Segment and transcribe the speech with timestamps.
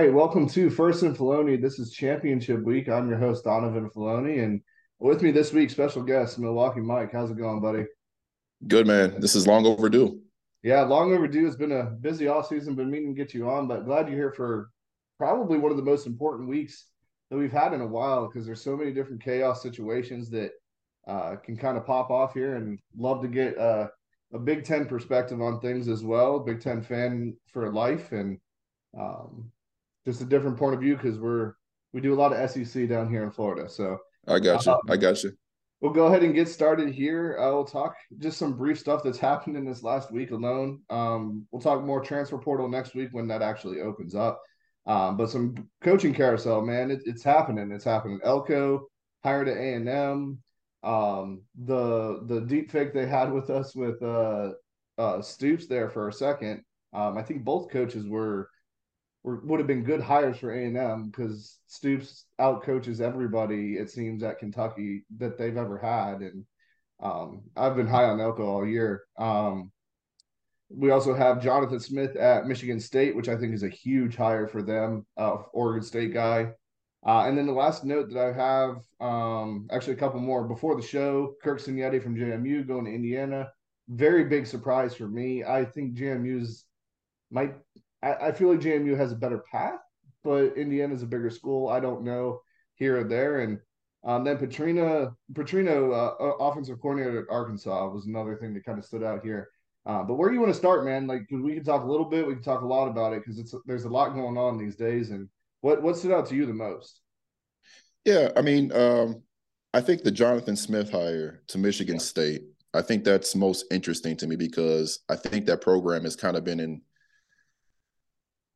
[0.00, 1.60] right, welcome to First and Filoni.
[1.60, 2.88] This is Championship Week.
[2.88, 4.62] I'm your host Donovan Filoni, and
[4.98, 7.12] with me this week, special guest Milwaukee Mike.
[7.12, 7.84] How's it going, buddy?
[8.66, 9.20] Good man.
[9.20, 10.22] This is long overdue.
[10.62, 11.46] Yeah, long overdue.
[11.46, 12.76] It's been a busy off season.
[12.76, 14.70] Been meaning to get you on, but glad you're here for
[15.18, 16.86] probably one of the most important weeks
[17.28, 20.52] that we've had in a while because there's so many different chaos situations that
[21.06, 23.88] uh, can kind of pop off here, and love to get uh,
[24.32, 26.38] a Big Ten perspective on things as well.
[26.38, 28.38] Big Ten fan for life, and
[28.98, 29.52] um,
[30.06, 31.54] just a different point of view because we're
[31.92, 33.68] we do a lot of SEC down here in Florida.
[33.68, 34.72] So I got you.
[34.72, 35.32] Um, I got you.
[35.80, 37.38] We'll go ahead and get started here.
[37.40, 40.80] Uh, we'll talk just some brief stuff that's happened in this last week alone.
[40.90, 44.40] Um, we'll talk more transfer portal next week when that actually opens up.
[44.86, 47.70] Um, but some coaching carousel, man, it, it's happening.
[47.70, 48.20] It's happening.
[48.24, 48.88] Elko
[49.22, 50.38] hired at A and M.
[50.82, 54.52] Um, the the deep fake they had with us with uh,
[54.96, 56.62] uh, Stoops there for a second.
[56.92, 58.48] Um, I think both coaches were
[59.22, 63.74] were, would have been good hires for A and M because Stoops out coaches everybody
[63.74, 66.44] it seems at Kentucky that they've ever had, and
[67.02, 69.04] um, I've been high on Elko all year.
[69.18, 69.72] Um,
[70.68, 74.46] we also have Jonathan Smith at Michigan State, which I think is a huge hire
[74.46, 76.52] for them, uh, Oregon State guy.
[77.04, 80.76] Uh, and then the last note that I have, um, actually a couple more before
[80.76, 83.50] the show, Kirk Cignetti from JMU going to Indiana.
[83.88, 85.42] Very big surprise for me.
[85.42, 86.66] I think JMU's
[87.30, 87.54] might
[88.02, 89.80] I, I feel like JMU has a better path,
[90.24, 91.68] but Indiana's a bigger school.
[91.68, 92.40] I don't know
[92.74, 93.40] here or there.
[93.40, 93.58] And
[94.04, 98.84] um, then Petrino, Petrino, uh, offensive coordinator at Arkansas, was another thing that kind of
[98.84, 99.48] stood out here.
[99.86, 101.06] Uh, but where do you want to start, man?
[101.06, 103.38] Like, we can talk a little bit, we can talk a lot about it because
[103.38, 105.10] it's there's a lot going on these days.
[105.10, 105.28] And
[105.62, 107.00] what what stood out to you the most?
[108.04, 109.22] Yeah, I mean, um,
[109.72, 112.00] I think the Jonathan Smith hire to Michigan yeah.
[112.00, 112.42] State.
[112.72, 116.44] I think that's most interesting to me because I think that program has kind of
[116.44, 116.82] been in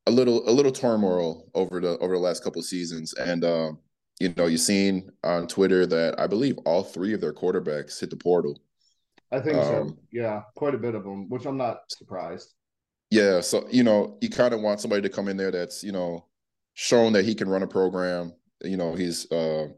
[0.07, 3.79] a little a little turmoil over the over the last couple of seasons, and um,
[4.21, 8.11] you know you've seen on Twitter that I believe all three of their quarterbacks hit
[8.11, 8.61] the portal.
[9.33, 9.99] I think um, so.
[10.13, 12.53] Yeah, quite a bit of them, which I'm not surprised.
[13.11, 15.93] Yeah, so you know you kind of want somebody to come in there that's you
[15.93, 16.27] know
[16.75, 18.35] shown that he can run a program.
[18.63, 19.69] You know he's uh,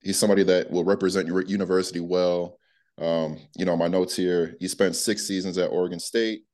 [0.00, 2.58] he's somebody that will represent your university well.
[2.96, 4.56] Um, you know my notes here.
[4.60, 6.44] He spent six seasons at Oregon State,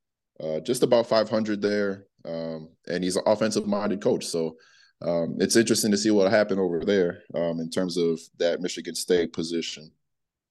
[0.42, 4.26] uh, just about 500 there um, and he's an offensive minded coach.
[4.26, 4.56] So
[5.02, 8.94] um, it's interesting to see what happened over there um, in terms of that Michigan
[8.94, 9.90] State position.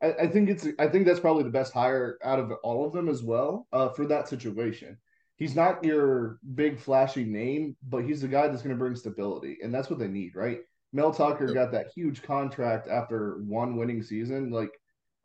[0.02, 2.94] I, I, think it's I think that's probably the best hire out of all of
[2.94, 4.98] them as well uh, for that situation.
[5.36, 9.58] He's not your big flashy name, but he's the guy that's going to bring stability,
[9.64, 10.60] and that's what they need, right?
[10.92, 11.54] Mel Tucker yep.
[11.54, 14.50] got that huge contract after one winning season.
[14.50, 14.72] Like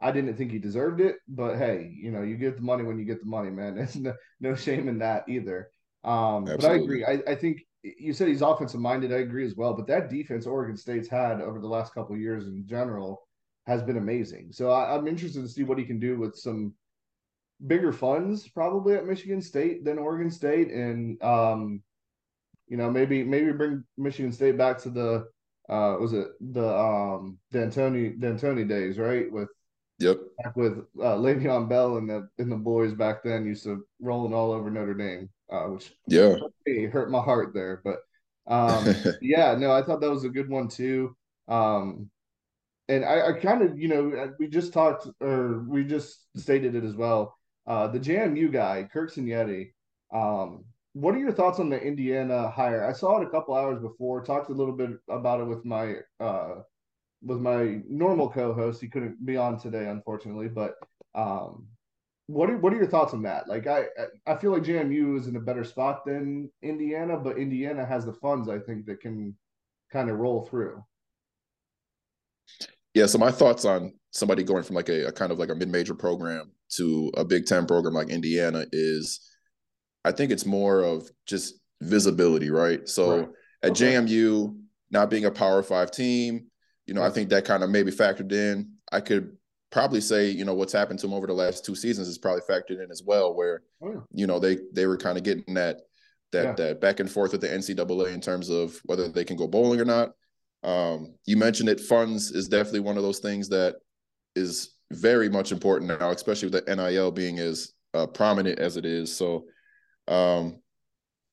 [0.01, 2.99] I didn't think he deserved it, but hey, you know, you get the money when
[2.99, 3.75] you get the money, man.
[3.77, 5.71] There's no, no shame in that either.
[6.05, 7.05] Um, but I agree.
[7.05, 9.13] I, I think you said he's offensive minded.
[9.13, 9.75] I agree as well.
[9.75, 13.27] But that defense Oregon State's had over the last couple years in general
[13.67, 14.49] has been amazing.
[14.53, 16.75] So I, am interested to see what he can do with some
[17.67, 21.83] bigger funds, probably at Michigan State than Oregon State, and um,
[22.69, 25.27] you know maybe maybe bring Michigan State back to the
[25.69, 29.31] uh, was it the um Dantonio Dantonio days, right?
[29.33, 29.49] With
[30.01, 30.19] Yep.
[30.43, 34.35] Back with uh, Le'Veon Bell and the and the boys back then used to rolling
[34.35, 36.37] all over Notre Dame uh, which yeah
[36.93, 37.83] hurt, my heart there.
[37.85, 37.99] But
[38.47, 41.17] um, yeah, no, I thought that was a good one too.
[41.49, 42.11] Um,
[42.89, 46.75] and I, I kind of, you know, uh, we just talked or we just stated
[46.75, 47.37] it as well.
[47.67, 49.73] Uh, the JMU guy, Kirk Cignetti.
[50.13, 52.85] Um, what are your thoughts on the Indiana hire?
[52.85, 54.23] I saw it a couple hours before.
[54.23, 56.57] Talked a little bit about it with my uh,
[57.23, 58.81] with my normal co-host.
[58.81, 60.75] He couldn't be on today, unfortunately, but
[61.15, 61.67] um,
[62.27, 63.49] what are what are your thoughts on that?
[63.49, 63.85] Like I
[64.27, 68.15] I feel like JMU is in a better spot than Indiana, but Indiana has the
[68.15, 69.37] funds I think that can
[69.93, 70.83] kind of roll through.
[72.95, 75.55] Yeah, so my thoughts on somebody going from like a, a kind of like a
[75.55, 79.21] mid-major program to a Big Ten program like Indiana is
[80.05, 82.89] I think it's more of just visibility, right?
[82.89, 83.29] So right.
[83.63, 83.95] at okay.
[83.95, 84.57] JMU,
[84.91, 86.47] not being a power five team,
[86.87, 88.73] you know, I think that kind of maybe factored in.
[88.93, 89.37] I could
[89.75, 92.41] probably say you know what's happened to them over the last two seasons is probably
[92.49, 94.01] factored in as well where oh, yeah.
[94.13, 95.81] you know they they were kind of getting that
[96.31, 96.53] that yeah.
[96.53, 99.81] that back and forth with the ncaa in terms of whether they can go bowling
[99.81, 100.13] or not
[100.63, 103.75] um, you mentioned it funds is definitely one of those things that
[104.37, 108.87] is very much important now especially with the nil being as uh, prominent as it
[108.87, 109.45] is so
[110.07, 110.61] um,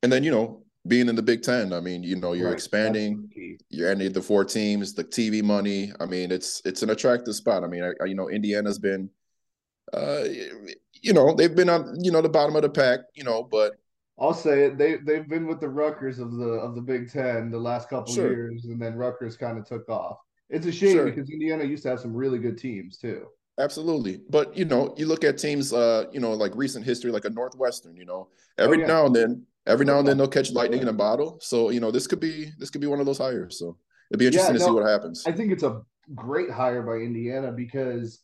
[0.01, 1.73] and then you know being in the Big Ten.
[1.73, 2.53] I mean, you know, you're right.
[2.53, 3.29] expanding.
[3.69, 5.91] You're ending the four teams, the TV money.
[5.99, 7.63] I mean, it's it's an attractive spot.
[7.63, 9.09] I mean, I, you know, Indiana's been,
[9.93, 10.23] uh,
[11.01, 13.01] you know, they've been on you know the bottom of the pack.
[13.13, 13.73] You know, but
[14.19, 14.77] I'll say it.
[14.77, 18.13] They they've been with the Rutgers of the of the Big Ten the last couple
[18.13, 18.31] Sure.
[18.31, 20.17] years, and then Rutgers kind of took off.
[20.49, 21.05] It's a shame Sure.
[21.05, 23.27] because Indiana used to have some really good teams too.
[23.59, 24.21] Absolutely.
[24.29, 27.29] But you know, you look at teams uh, you know, like recent history, like a
[27.29, 28.87] Northwestern, you know, every Oh, yeah.
[28.87, 31.37] now and then, every now and then they'll catch lightning in a bottle.
[31.41, 33.59] So, you know, this could be this could be one of those hires.
[33.59, 33.77] So
[34.09, 35.23] it'd be interesting Yeah, to see what happens.
[35.25, 35.81] I think it's a
[36.15, 38.21] great hire by Indiana because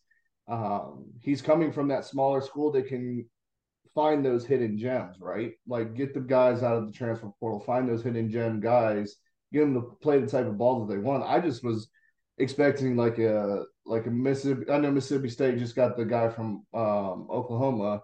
[0.48, 3.26] um, he's coming from that smaller school that can
[3.94, 5.54] find those hidden gems, right?
[5.68, 9.16] Like get the guys out of the transfer portal, find those hidden gem guys,
[9.52, 11.24] get them to play the type of ball that they want.
[11.24, 11.90] I just was
[12.38, 14.70] expecting like a like a Mississippi.
[14.72, 18.02] I know Mississippi State just got the guy from um, Oklahoma,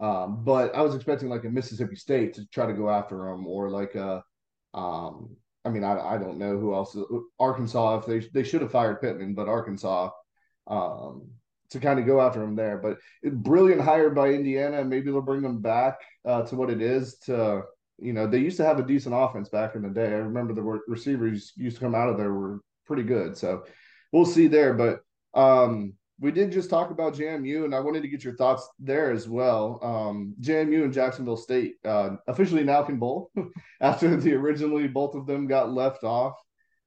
[0.00, 3.46] um, but I was expecting like a Mississippi State to try to go after him,
[3.46, 4.22] or like a,
[4.74, 6.96] um, I mean, I I don't know who else.
[7.38, 10.10] Arkansas, if they they should have fired Pittman, but Arkansas,
[10.66, 11.28] um,
[11.70, 12.78] to kind of go after him there.
[12.78, 12.98] But
[13.32, 14.84] brilliant hire by Indiana.
[14.84, 17.18] Maybe they'll bring them back uh, to what it is.
[17.26, 17.62] To
[17.98, 20.06] you know, they used to have a decent offense back in the day.
[20.06, 23.36] I remember the re- receivers used to come out of there were pretty good.
[23.36, 23.64] So
[24.12, 24.74] we'll see there.
[24.74, 25.00] But
[25.34, 25.94] um,
[26.24, 29.28] we did just talk about JMU, and I wanted to get your thoughts there as
[29.28, 29.78] well.
[29.82, 33.30] Um, JMU and Jacksonville State uh, officially now can bowl
[33.82, 36.32] after the originally both of them got left off.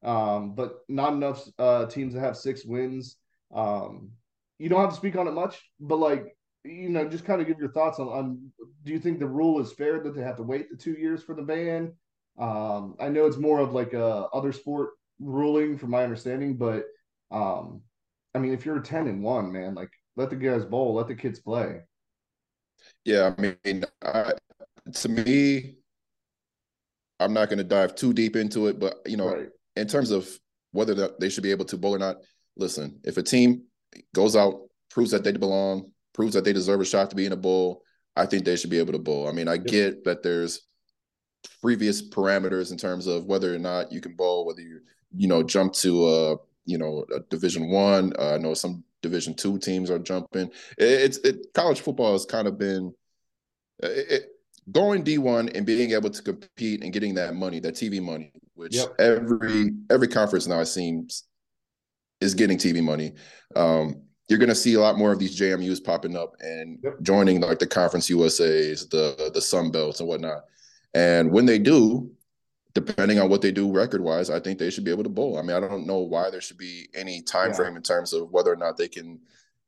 [0.02, 3.18] Um, but not enough uh, teams that have six wins.
[3.54, 4.10] Um,
[4.58, 7.46] you don't have to speak on it much, but like you know, just kind of
[7.46, 8.52] give your thoughts on, on
[8.86, 11.22] do you think the rule is fair that they have to wait the two years
[11.22, 11.94] for the ban?
[12.40, 16.86] Um, I know it's more of like a other sport ruling from my understanding, but
[17.30, 17.82] um,
[18.36, 21.16] I mean, if you're 10 and one, man, like let the guys bowl, let the
[21.16, 21.82] kids play.
[23.06, 24.34] Yeah, I mean, I,
[24.94, 25.76] to me,
[27.20, 29.50] I'm not going to dive too deep into it, but you know, Right.
[29.76, 30.28] in terms of
[30.72, 32.18] whether they should be able to bowl or not,
[32.58, 33.64] listen, if a team
[34.14, 37.32] goes out, proves that they belong, proves that they deserve a shot to be in
[37.32, 37.82] a bowl,
[38.16, 39.28] I think they should be able to bowl.
[39.28, 40.62] I mean, I get that there's
[41.62, 44.82] previous parameters in terms of whether or not you can bowl, whether you
[45.16, 46.36] you know jump to uh
[46.68, 48.14] you know a Division One.
[48.20, 50.48] Uh, I know some Division Two teams are jumping.
[50.78, 52.94] It, it's it college football has kind of been
[53.82, 54.24] it, it,
[54.72, 58.32] going D one and being able to compete and getting that money, that TV money,
[58.54, 58.96] which Yep.
[59.00, 61.24] every every conference now it seems
[62.20, 63.14] is getting TV money.
[63.56, 67.02] Um, you're going to see a lot more of these JMU's popping up and Yep.
[67.02, 70.44] joining like the Conference USA's, the the Sun Belts and whatnot.
[70.94, 72.12] And when they do,
[72.86, 75.38] depending on what they do record wise, I think they should be able to bowl.
[75.38, 77.56] I mean, I don't know why there should be any time Yeah.
[77.56, 79.20] frame in terms of whether or not they can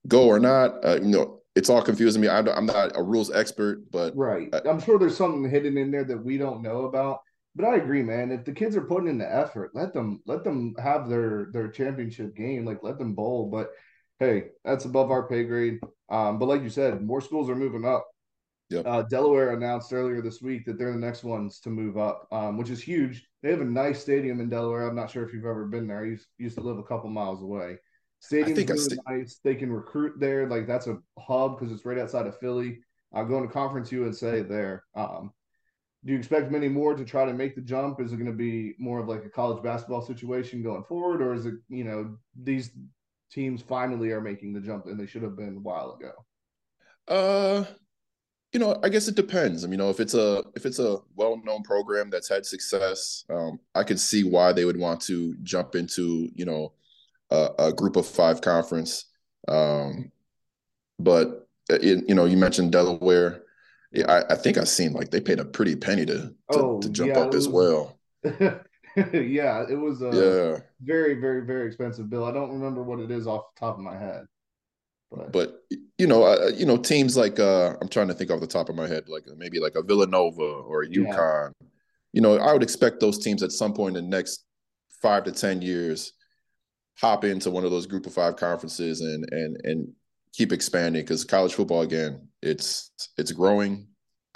[0.08, 0.84] go or not.
[0.86, 2.30] Uh, you know, it's all confusing me.
[2.30, 4.54] I'm, I'm not a rules expert, but Right.
[4.54, 7.22] Uh, I'm sure there's something hidden in there that we don't know about.
[7.56, 8.32] But I agree, man.
[8.32, 11.68] If the kids are putting in the effort, let them let them have their their
[11.68, 12.64] championship game.
[12.64, 13.50] Like let them bowl.
[13.50, 13.72] But
[14.20, 15.80] hey, that's above our pay grade.
[16.10, 18.08] Um, but like you said, more schools are moving up.
[18.70, 18.86] Yep.
[18.86, 22.58] Uh, Delaware announced earlier this week that they're the next ones to move up, um,
[22.58, 23.28] which is huge.
[23.42, 24.88] They have a nice stadium in Delaware.
[24.88, 26.02] I'm not sure if you've ever been there.
[26.02, 27.78] I used, used to live a couple miles away.
[28.20, 29.40] Stadium's really sta- nice.
[29.44, 30.48] They can recruit there.
[30.48, 32.80] Like that's a hub because it's right outside of Philly.
[33.14, 34.84] I'm going to Conference USA there.
[34.94, 35.32] Um,
[36.06, 38.00] do you expect many more to try to make the jump?
[38.00, 41.34] Is it going to be more of like a college basketball situation going forward, or
[41.34, 42.72] is it you know these
[43.32, 46.12] teams finally are making the jump and they should have been a while ago?
[47.08, 47.66] Uh,
[48.54, 49.64] you know, I guess it depends.
[49.64, 53.26] I mean, you know, if it's a if it's a well-known program that's had success,
[53.30, 56.74] um, I could see why they would want to jump into, you know,
[57.32, 59.06] a, a group of five conference.
[59.48, 60.12] Um,
[61.00, 63.44] but it, you know, you mentioned Delaware.
[63.92, 66.82] Yeah, I, I think I've seen like they paid a pretty penny to to, Oh,
[66.82, 68.00] to jump yeah, up it as well.
[68.24, 72.26] yeah, it was a Yeah, very, very, very expensive bill.
[72.26, 74.26] I don't remember what it is off the top of my head,
[75.12, 75.64] but, but
[75.98, 78.70] you know, uh, you know, teams like uh, I'm trying to think off the top
[78.70, 81.04] of my head, like maybe like a Villanova or a Yeah.
[81.04, 81.52] UConn.
[82.14, 84.46] You know, I would expect those teams at some point in the next
[85.02, 86.14] five to ten years
[87.00, 89.88] hop into one of those group of five conferences and and and
[90.34, 93.88] keep expanding because college football again, it's it's growing,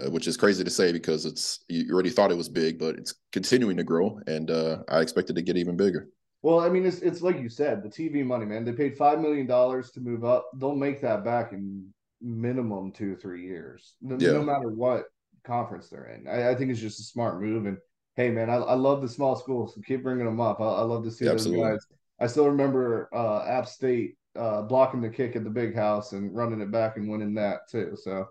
[0.04, 2.96] uh, which is crazy to say because it's you already thought it was big, but
[2.96, 6.08] it's continuing to grow, and uh, I expect it to get even bigger.
[6.44, 8.66] Well, I mean, it's it's like you said, the TV money, man.
[8.66, 10.50] They paid five million dollars to move up.
[10.58, 14.34] They'll make that back in minimum two, three years, no, Yeah.
[14.34, 15.06] no matter what
[15.44, 16.28] conference they're in.
[16.28, 17.66] I, I think it's just a smart move.
[17.66, 17.78] And
[18.16, 19.74] hey, man, I, I love the small schools.
[19.74, 20.60] So keep bringing them up.
[20.62, 21.64] I, I love to see Absolutely.
[21.64, 21.86] those guys.
[22.20, 26.34] I still remember uh, App State uh, blocking the kick at the big house and
[26.36, 27.98] running it back and winning that too.
[28.02, 28.28] So,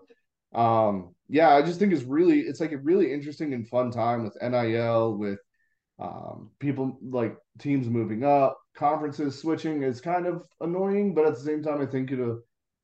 [0.53, 4.23] um, yeah, I just think it's really it's like a really interesting and fun time
[4.23, 5.39] with NIL with
[6.03, 11.39] um, people like teams moving up, conferences switching is kind of annoying, but at the
[11.39, 12.41] same time, I think it'll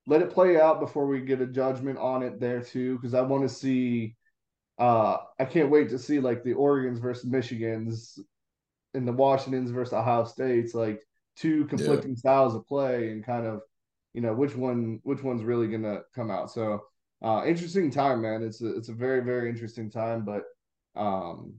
[0.07, 3.21] let it play out before we get a judgment on it there too, because I
[3.21, 4.15] want to see
[4.79, 8.17] uh, I can't wait to see like the Oregon's versus Michigans
[8.93, 11.01] and the Washingtons versus Ohio States, like
[11.35, 12.17] two conflicting yeah.
[12.17, 13.59] styles of play and kind of,
[14.13, 16.49] you know, which one which one's really gonna come out.
[16.49, 16.83] So
[17.21, 18.41] uh interesting time, man.
[18.43, 20.23] It's a it's a very, very interesting time.
[20.23, 20.43] But
[20.95, 21.55] um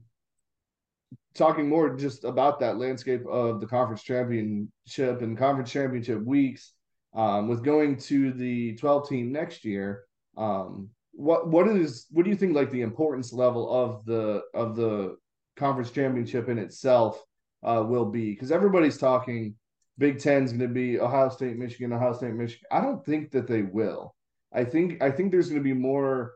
[1.33, 6.73] talking more just about that landscape of the conference championship and conference championship weeks,
[7.13, 10.03] um, with going to the 12 team next year,
[10.37, 14.75] um, what what is what do you think like the importance level of the of
[14.75, 15.17] the
[15.57, 17.21] conference championship in itself
[17.63, 18.31] uh, will be?
[18.31, 19.55] Because everybody's talking
[19.97, 22.65] Big Ten is going to be Ohio State, Michigan, Ohio State, Michigan.
[22.71, 24.15] I don't think that they will.
[24.53, 26.33] I think I think there's going to be more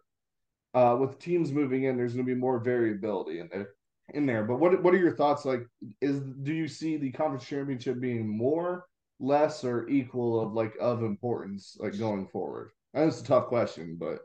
[0.74, 1.98] uh, with teams moving in.
[1.98, 3.70] There's going to be more variability in there.
[4.14, 5.46] In there, but what what are your thoughts?
[5.46, 5.66] Like,
[6.00, 8.86] is do you see the conference championship being more,
[9.20, 12.70] less, or equal of like of importance like going forward?
[12.94, 14.20] I know it's a tough question, but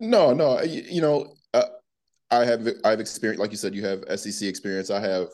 [0.00, 1.64] no, no, you, you know, uh,
[2.30, 4.90] I have I've experienced, like you said, you have SEC experience.
[4.90, 5.28] I have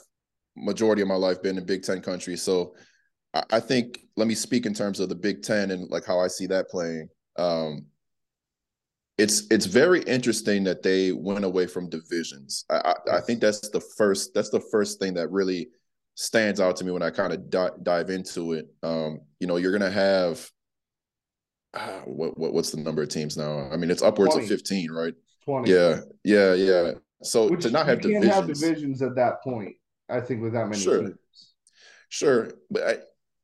[0.57, 2.75] majority of my life been in Big Ten country, so
[3.35, 6.21] I, I think let me speak in terms of the Big Ten and like how
[6.21, 7.09] I see that playing.
[7.37, 7.87] Um,
[9.17, 12.65] it's it's very interesting that they went away from divisions.
[12.69, 15.69] I, I, I, think that's the first that's the first thing that really
[16.17, 18.67] stands out to me when I kind of di- dive into it.
[18.83, 20.51] Um, you know, you're gonna have
[21.75, 23.69] uh, what, what what's the number of teams now?
[23.71, 24.47] I mean, it's upwards 20.
[24.47, 25.15] of 15, right?
[25.45, 25.71] 20.
[25.71, 26.93] Yeah, yeah, yeah.
[27.23, 29.77] So Which to not have divisions, have divisions at that point,
[30.09, 31.03] I think with that many sure.
[31.03, 31.19] teams.
[32.09, 32.83] Sure, but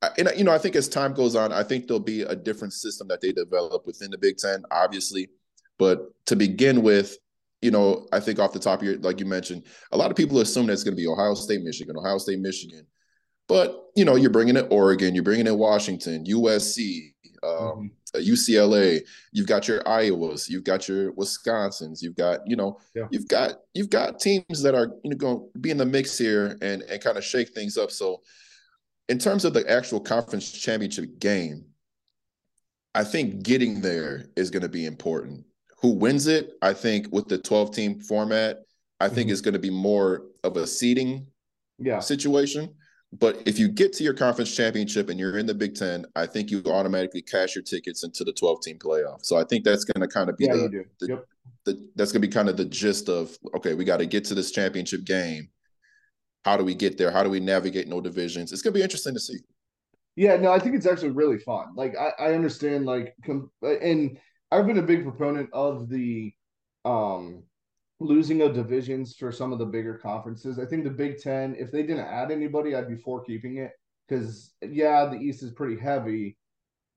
[0.02, 2.22] I, I, and you know, I think as time goes on, I think there'll be
[2.22, 5.28] a different system that they develop within the Big Ten, obviously.
[5.80, 7.16] But to begin with,
[7.62, 10.16] you know, I think off the top of your, like you mentioned, a lot of
[10.16, 12.86] people assume that it's going to be Ohio State, Michigan, Ohio State, Michigan.
[13.48, 18.20] But you know, you're bringing in Oregon, you're bringing in Washington, USC, um, mm-hmm.
[18.20, 19.00] UCLA,
[19.32, 23.06] you've got your Iowas, you've got your Wisconsins, you've got you know, yeah.
[23.10, 26.18] you've got you've got teams that are you know going to be in the mix
[26.18, 27.90] here and and kind of shake things up.
[27.90, 28.20] So,
[29.08, 31.64] in terms of the actual conference championship game,
[32.94, 35.46] I think getting there is going to be important.
[35.82, 36.52] Who wins it?
[36.62, 38.58] I think with the 12 team format,
[39.00, 39.32] I think mm-hmm.
[39.32, 41.26] is going to be more of a seeding
[41.78, 42.00] yeah.
[42.00, 42.74] situation.
[43.12, 46.26] But if you get to your conference championship and you're in the Big Ten, I
[46.26, 49.24] think you automatically cash your tickets into the 12 team playoff.
[49.24, 51.26] So I think that's going to kind of be yeah, the, the, yep.
[51.64, 54.24] the, that's going to be kind of the gist of okay, we got to get
[54.26, 55.48] to this championship game.
[56.44, 57.10] How do we get there?
[57.10, 58.52] How do we navigate no divisions?
[58.52, 59.38] It's going to be interesting to see.
[60.14, 61.74] Yeah, no, I think it's actually really fun.
[61.74, 64.18] Like I, I understand, like, com- and
[64.50, 66.32] I've been a big proponent of the
[66.84, 67.44] um
[68.00, 70.58] losing of divisions for some of the bigger conferences.
[70.58, 73.72] I think the Big Ten, if they didn't add anybody, I'd be for keeping it
[74.08, 76.36] because yeah, the East is pretty heavy,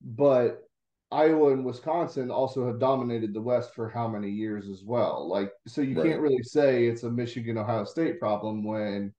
[0.01, 0.63] but
[1.11, 5.29] Iowa and Wisconsin also have dominated the West for how many years as well.
[5.29, 6.07] Like, so you right.
[6.07, 9.13] can't really say it's a Michigan Ohio State problem when,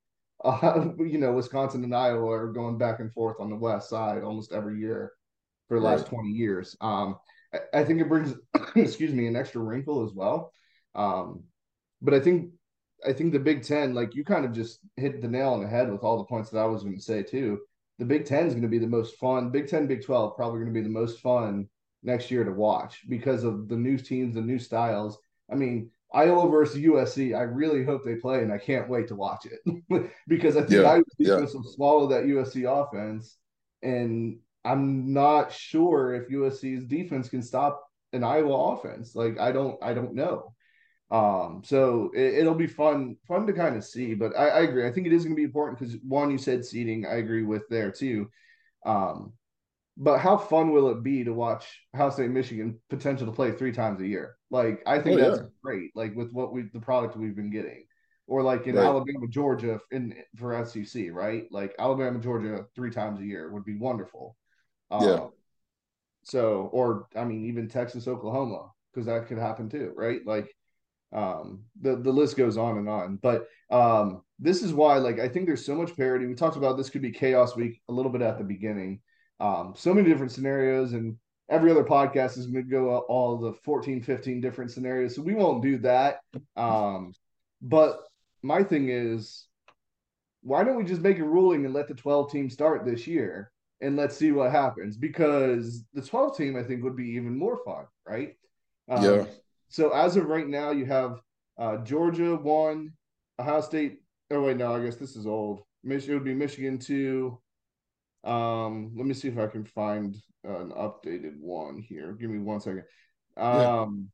[0.44, 4.24] uh, you know, Wisconsin and Iowa are going back and forth on the West side
[4.24, 5.12] almost every year
[5.68, 5.96] for the right.
[5.96, 6.76] last 20 years.
[6.80, 7.16] Um,
[7.54, 8.34] I, I think it brings,
[8.76, 10.52] excuse me, an extra wrinkle as well.
[10.94, 11.44] Um,
[12.02, 12.50] but I think
[13.06, 15.68] I think the Big Ten, like you kind of just hit the nail on the
[15.68, 17.61] head with all the points that I was going to say too.
[17.99, 19.50] The Big Ten is going to be the most fun.
[19.50, 21.68] Big Ten, Big Twelve, probably going to be the most fun
[22.02, 25.18] next year to watch because of the new teams, the new styles.
[25.50, 27.37] I mean, Iowa versus USC.
[27.37, 30.82] I really hope they play, and I can't wait to watch it because I think
[30.82, 31.61] yeah, Iowa defense yeah.
[31.61, 33.37] will swallow that USC offense,
[33.82, 39.14] and I'm not sure if USC's defense can stop an Iowa offense.
[39.14, 40.54] Like I don't, I don't know.
[41.11, 44.14] Um, so it, will be fun, fun to kind of see.
[44.14, 44.87] But I, I agree.
[44.87, 47.06] I think it is going to be important because one, you said seating.
[47.06, 48.30] I agree with there too.
[48.85, 49.35] Um,
[49.97, 53.73] but how fun will it be to watch Ohio State Michigan potential to play three
[53.73, 54.37] times a year?
[54.50, 55.49] Like I think oh, that's yeah.
[55.62, 55.90] great.
[55.94, 57.85] Like with what we the product we've been getting,
[58.26, 58.85] or like in right.
[58.85, 61.44] Alabama, Georgia, in for SEC, right?
[61.52, 64.37] Like Alabama, Georgia, three times a year would be wonderful.
[64.94, 65.26] Um, yeah.
[66.22, 70.20] So, or I mean, even Texas, Oklahoma, because that could happen too, right?
[70.24, 70.54] Like
[71.12, 73.16] um the the list goes on and on.
[73.16, 76.26] But um this is why like i think there's so much parity.
[76.26, 79.00] We talked about this could be chaos week a little bit at the beginning.
[79.40, 81.16] Um so many different scenarios and
[81.48, 85.34] every other podcast is going to go all the 14 15 different scenarios so we
[85.34, 86.18] won't do that.
[86.56, 87.12] Um
[87.62, 88.00] but
[88.42, 89.46] my thing is
[90.42, 93.50] why don't we just make a ruling and let the 12 teams start this year
[93.80, 97.58] and let's see what happens because the 12 team i think would be even more
[97.64, 98.34] fun right
[98.88, 99.24] um, yeah
[99.74, 101.20] so as of right now, you have
[101.58, 102.92] uh, Georgia one,
[103.40, 103.98] Ohio State.
[104.30, 105.62] Oh wait, no, I guess this is old.
[105.82, 107.40] Mich- it would be Michigan two.
[108.22, 110.14] Um, let me see if I can find
[110.44, 112.12] an updated one here.
[112.12, 112.84] Give me one second.
[113.36, 114.12] Um,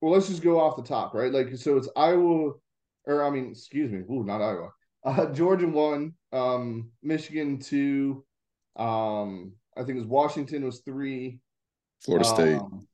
[0.00, 1.30] well, let's just go off the top, right?
[1.30, 2.52] Like, so it's Iowa,
[3.04, 4.70] or I mean, excuse me, ooh, not Iowa.
[5.06, 8.24] Uh, Georgia one, um, Michigan two,
[8.74, 11.38] um, I think it was Washington was three,
[12.04, 12.58] Florida State.
[12.58, 12.88] Um,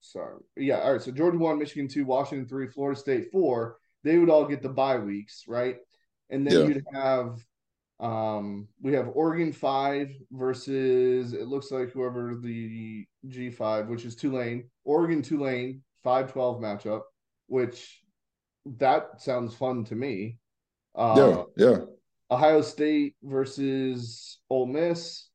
[0.00, 1.00] sorry, yeah, all right.
[1.00, 3.78] So Georgia one, Michigan two, Washington three, Florida State four.
[4.04, 5.76] They would all get the bye weeks, right?
[6.28, 6.66] And then yeah.
[6.66, 7.38] you'd have
[8.00, 14.14] um, we have Oregon five versus it looks like whoever the G five, which is
[14.14, 17.00] Tulane, Oregon Tulane five twelve matchup,
[17.46, 18.02] which
[18.78, 20.38] that sounds fun to me.
[20.94, 21.78] Uh, yeah, yeah.
[22.30, 25.28] Ohio State versus Ole Miss,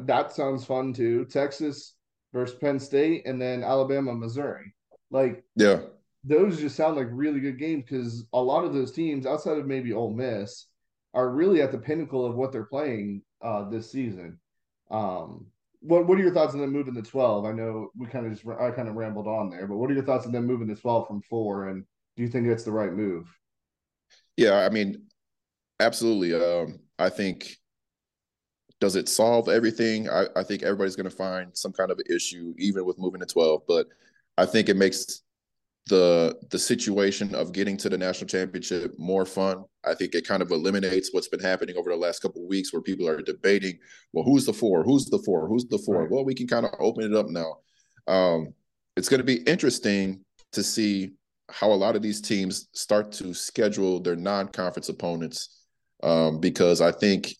[0.00, 1.24] that sounds fun too.
[1.26, 1.94] Texas
[2.32, 4.74] versus Penn State, and then Alabama Missouri.
[5.10, 5.80] Like, yeah,
[6.24, 9.66] those just sound like really good games because a lot of those teams outside of
[9.66, 10.66] maybe Ole Miss
[11.14, 14.38] are really at the pinnacle of what they're playing uh, this season.
[14.90, 15.46] Um,
[15.80, 17.44] what what are your thoughts on them moving to twelve?
[17.44, 19.94] I know we kind of just I kind of rambled on there, but what are
[19.94, 21.68] your thoughts on them moving to twelve from four?
[21.68, 21.84] And
[22.16, 23.26] do you think it's the right move?
[24.36, 25.06] Yeah, I mean,
[25.80, 26.34] absolutely.
[26.34, 27.56] Um, I think
[28.80, 30.08] does it solve everything?
[30.08, 33.20] I, I think everybody's going to find some kind of an issue, even with moving
[33.20, 33.62] to twelve.
[33.66, 33.86] But
[34.36, 35.22] I think it makes
[35.88, 39.64] the the situation of getting to the national championship more fun.
[39.84, 42.72] I think it kind of eliminates what's been happening over the last couple of weeks
[42.72, 43.78] where people are debating,
[44.12, 44.82] well, who's the four?
[44.82, 45.46] Who's the four?
[45.46, 46.02] Who's the four?
[46.02, 46.10] Right.
[46.10, 47.58] Well, we can kind of open it up now.
[48.08, 48.52] Um,
[48.96, 51.12] it's going to be interesting to see
[51.50, 55.62] how a lot of these teams start to schedule their non-conference opponents
[56.02, 57.34] um, because I think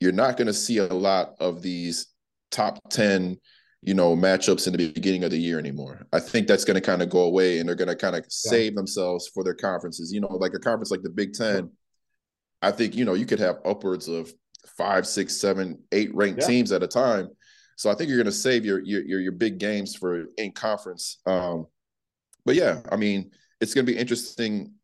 [0.00, 2.06] you're not going to see a lot of these
[2.50, 3.38] top 10
[3.82, 6.06] you know, matchups in the beginning of the year anymore.
[6.12, 8.22] I think that's going to kind of go away and they're going to kind of
[8.22, 8.50] yeah.
[8.50, 10.12] save themselves for their conferences.
[10.12, 11.68] You know, like a conference like the Big Ten,
[12.62, 14.32] I think, you know, you could have upwards of
[14.78, 16.46] five, six, seven, eight ranked yeah.
[16.46, 17.28] teams at a time.
[17.76, 20.52] So I think you're going to save your, your, your, your big games for in
[20.52, 21.18] conference.
[21.26, 21.66] Um,
[22.44, 24.74] but yeah, I mean, it's going to be interesting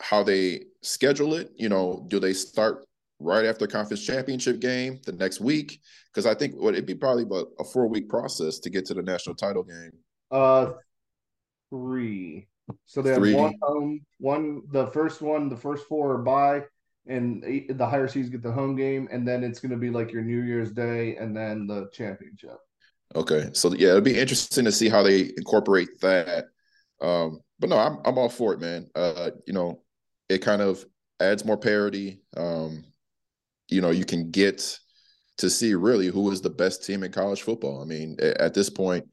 [0.00, 1.50] how they schedule it.
[1.56, 2.86] You know, do they start
[3.20, 5.80] right after conference championship game the next week
[6.12, 8.94] because I think what it'd be probably about a four week process to get to
[8.94, 9.92] the national title game.
[10.30, 10.72] Uh,
[11.70, 12.48] three.
[12.86, 13.34] So they have three.
[13.34, 16.64] one home, one the first one, the first four are by,
[17.06, 20.12] and the higher seeds get the home game, and then it's going to be like
[20.12, 22.58] your New Year's Day, and then the championship.
[23.16, 26.46] Okay, so yeah, it'll be interesting to see how they incorporate that.
[27.00, 28.88] Um, but no, I'm I'm all for it, man.
[28.94, 29.82] Uh, you know,
[30.28, 30.84] it kind of
[31.20, 32.22] adds more parity.
[32.36, 32.84] Um,
[33.68, 34.78] you know, you can get
[35.38, 37.82] to see really who is the best team in college football.
[37.82, 39.06] I mean, at this point,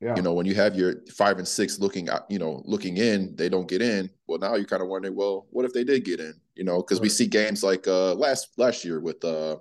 [0.00, 0.14] yeah.
[0.16, 3.48] you know, when you have your five and six looking, you know, looking in, they
[3.48, 4.10] don't get in.
[4.26, 6.34] Well, now you're kind of wondering, well, what if they did get in?
[6.54, 7.04] You know, because right.
[7.04, 9.56] we see games like uh last last year with uh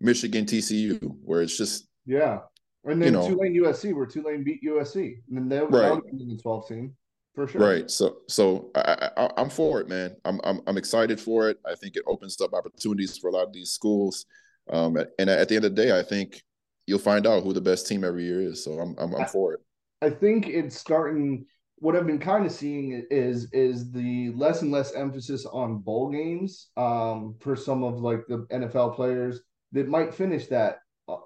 [0.00, 2.40] Michigan TCU, where it's just yeah,
[2.84, 6.02] and then you know, Tulane USC, where Tulane beat USC, and then they were right.
[6.12, 6.96] in the 12 team
[7.34, 7.60] for sure.
[7.60, 7.90] Right.
[7.90, 10.16] So so I, I I'm for it, man.
[10.24, 11.58] I'm I'm I'm excited for it.
[11.66, 14.26] I think it opens up opportunities for a lot of these schools.
[14.70, 16.42] Um, and at the end of the day, I think
[16.86, 18.62] you'll find out who the best team every year is.
[18.62, 19.60] So I'm I'm, I'm for it.
[20.02, 21.46] I think it's starting.
[21.78, 26.10] What I've been kind of seeing is is the less and less emphasis on bowl
[26.10, 29.40] games um, for some of like the NFL players
[29.72, 30.78] that might finish that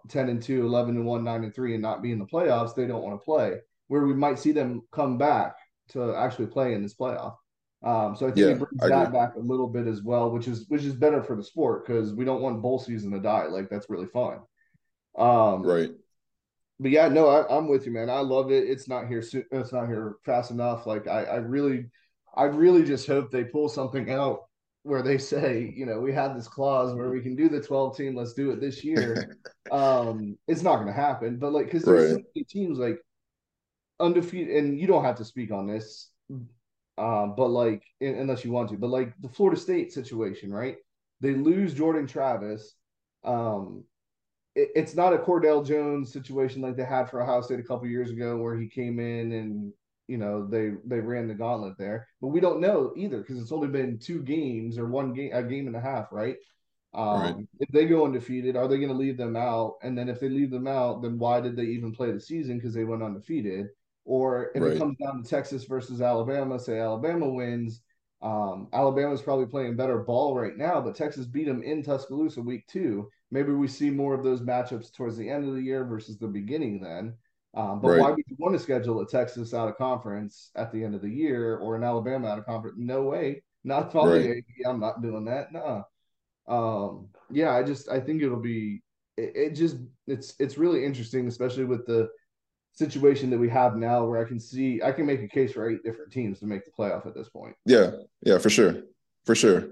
[0.09, 2.75] 10 and 2, 11 and 1, 9 and 3 and not be in the playoffs.
[2.75, 3.59] They don't want to play.
[3.89, 5.57] Where we might see them come back
[5.91, 7.37] to actually play in this playoff.
[7.83, 10.49] Um, so I think yeah, it brings that back a little bit as well, which
[10.49, 13.47] is which is better for the sport because we don't want bowl season to die.
[13.47, 14.41] Like that's really fun.
[15.17, 15.91] Um, right.
[16.81, 18.11] But yeah, no, I, am with you, man.
[18.11, 18.69] I love it.
[18.69, 19.23] It's not here.
[19.33, 20.87] It's not here fast enough.
[20.87, 21.87] Like I, I really,
[22.35, 24.48] I really just hope they pull something out
[24.83, 27.97] where they say, you know, we have this clause where we can do the 12
[27.97, 28.15] team.
[28.15, 29.37] Let's do it this year.
[29.71, 31.39] um, it's not going to happen.
[31.39, 32.21] But like, because there's right.
[32.21, 32.99] so many teams like
[34.01, 36.11] undefeated, and you don't have to speak on this,
[36.97, 40.77] um, but like in, unless you want to, but like the Florida State situation, right?
[41.21, 42.75] They lose Jordan Travis.
[43.25, 43.85] Um,
[44.55, 47.87] it, it's not a Cardale Jones situation like they had for Ohio State a couple
[47.89, 49.73] years ago, where he came in and
[50.09, 52.09] you know they they ran the gauntlet there.
[52.21, 55.43] But we don't know either because it's only been two games or one game, a
[55.43, 56.37] game and a half, right?
[56.95, 57.37] Um, right.
[57.61, 59.75] If they go undefeated, are they going to leave them out?
[59.83, 62.57] And then if they leave them out, then why did they even play the season?
[62.57, 63.69] Because they went undefeated.
[64.05, 64.73] Or if right.
[64.73, 67.83] it comes down to Texas versus Alabama, say Alabama wins,
[68.23, 72.67] um, Alabama's probably playing better ball right now, but Texas beat them in Tuscaloosa week
[72.67, 73.11] two.
[73.31, 76.27] Maybe we see more of those matchups towards the end of the year versus the
[76.27, 77.15] beginning then.
[77.59, 78.01] Um, but right.
[78.01, 81.03] why would you want to schedule a Texas out of conference at the end of
[81.03, 82.77] the year or an Alabama out of conference?
[82.79, 83.43] No way.
[83.65, 84.45] Not following right.
[84.65, 85.53] I'm not doing that.
[85.53, 85.83] No.
[86.47, 88.81] Um, yeah, I just I think it'll be
[89.17, 92.09] it, it just it's it's really interesting, especially with the
[92.75, 95.69] situation that we have now where I can see I can make a case for
[95.69, 97.57] eight different teams to make the playoff at this point.
[97.67, 97.91] Yeah,
[98.23, 98.83] yeah, for sure.
[99.27, 99.65] For sure.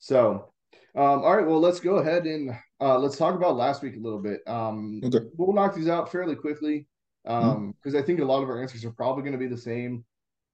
[0.00, 0.52] So
[0.94, 2.50] um, all right, well, let's go ahead and
[2.82, 4.40] uh, let's talk about last week a little bit.
[4.46, 5.20] Um, okay.
[5.36, 6.86] We'll knock these out fairly quickly
[7.22, 7.96] because um, mm-hmm.
[7.96, 10.04] I think a lot of our answers are probably going to be the same.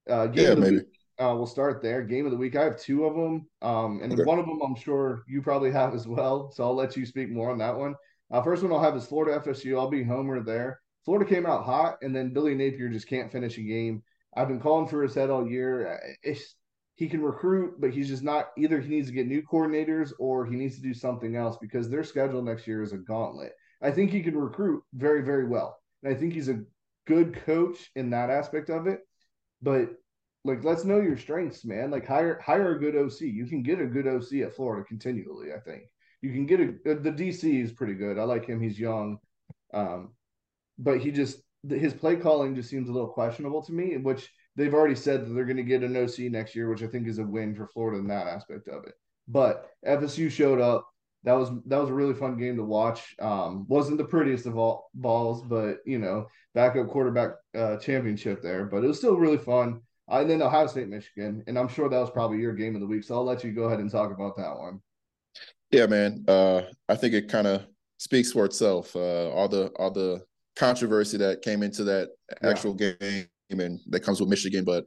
[0.09, 0.77] Uh, game yeah, of the maybe.
[0.77, 0.87] Week,
[1.19, 2.03] uh, we'll start there.
[2.03, 2.55] Game of the week.
[2.55, 4.23] I have two of them, um, and okay.
[4.25, 6.53] one of them I'm sure you probably have as well.
[6.53, 7.95] So I'll let you speak more on that one.
[8.31, 9.79] Uh, first one I'll have is Florida FSU.
[9.79, 10.81] I'll be Homer there.
[11.05, 14.03] Florida came out hot, and then Billy Napier just can't finish a game.
[14.37, 15.99] I've been calling for his head all year.
[16.23, 16.55] It's
[16.99, 20.45] he can recruit, but he's just not either he needs to get new coordinators or
[20.45, 23.53] he needs to do something else because their schedule next year is a gauntlet.
[23.81, 25.79] I think he can recruit very, very well.
[26.03, 26.65] And I think he's a
[27.07, 28.99] good coach in that aspect of it.
[29.63, 29.91] But
[30.45, 31.93] like let's know your strengths, man.
[31.93, 33.21] Like hire hire a good OC.
[33.21, 35.85] You can get a good OC at Florida continually, I think.
[36.21, 38.19] You can get a the DC is pretty good.
[38.19, 38.61] I like him.
[38.61, 39.19] He's young.
[39.73, 40.15] Um,
[40.81, 44.29] but he just his play calling just seems a little questionable to me, which
[44.59, 47.07] they've already said that they're going to get an OC next year, which I think
[47.07, 48.95] is a win for Florida in that aspect of it.
[49.29, 50.87] But FSU showed up.
[51.25, 53.17] That was that was a really fun game to watch.
[53.21, 58.67] Um, wasn't the prettiest of all balls, but you know, backup quarterback uh, championship there.
[58.67, 59.81] But it was still really fun.
[60.11, 62.81] Uh, and then Ohio State, Michigan, and I'm sure that was probably your game of
[62.81, 63.03] the week.
[63.05, 64.81] So I'll let you go ahead and talk about that one.
[65.71, 66.25] Yeah, man.
[66.27, 67.67] Uh, I think it kind of
[67.99, 68.95] speaks for itself.
[68.95, 70.23] Uh, all the all the
[70.55, 72.11] controversy that came into that
[72.43, 72.93] actual yeah.
[73.01, 74.65] game and that comes with Michigan.
[74.65, 74.87] But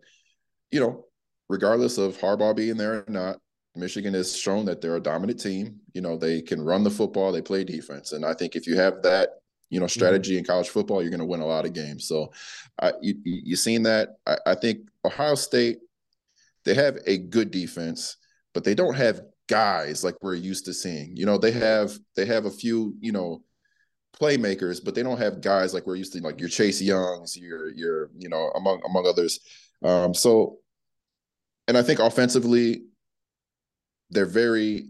[0.72, 1.06] you know,
[1.50, 3.38] regardless of Harbaugh being there or not,
[3.76, 5.80] Michigan has shown that they're a dominant team.
[5.94, 8.76] You know, they can run the football, they play defense, and I think if you
[8.78, 9.30] have that,
[9.70, 10.00] you know, mm-hmm.
[10.00, 12.08] strategy in college football, you're going to win a lot of games.
[12.08, 12.32] So,
[12.82, 14.18] I, you you seen that?
[14.26, 15.80] I, I think Ohio State
[16.64, 18.18] they have a good defense,
[18.54, 21.16] but they don't have guys like we're used to seeing.
[21.16, 23.44] You know, they have they have a few, you know,
[24.22, 27.72] playmakers, but they don't have guys like we're used to, like your Chase Youngs, your
[27.74, 29.40] your you know among among others.
[29.84, 30.60] Um, so,
[31.68, 32.84] and I think offensively,
[34.10, 34.90] they're very.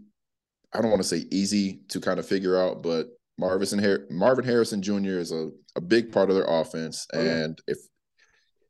[0.74, 4.44] I don't want to say easy to kind of figure out, but Marvin Har- Marvin
[4.44, 5.18] Harrison Jr.
[5.18, 7.78] is a, a big part of their offense, oh, and if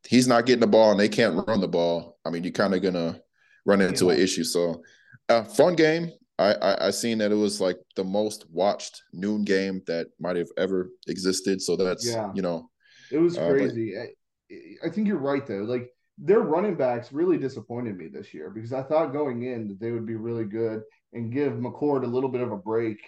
[0.08, 2.74] he's not getting the ball and they can't run the ball, I mean, you're kind
[2.74, 3.20] of gonna
[3.64, 4.12] run into yeah.
[4.12, 4.44] an issue.
[4.44, 4.82] So,
[5.28, 6.12] uh, fun game.
[6.38, 10.36] I, I, I seen that it was like the most watched noon game that might
[10.36, 11.60] have ever existed.
[11.60, 12.30] So that's yeah.
[12.34, 12.70] you know,
[13.10, 13.96] it was crazy.
[13.96, 15.62] Uh, but, I, I think you're right though.
[15.62, 19.80] Like their running backs really disappointed me this year because I thought going in that
[19.80, 22.98] they would be really good and give McCord a little bit of a break.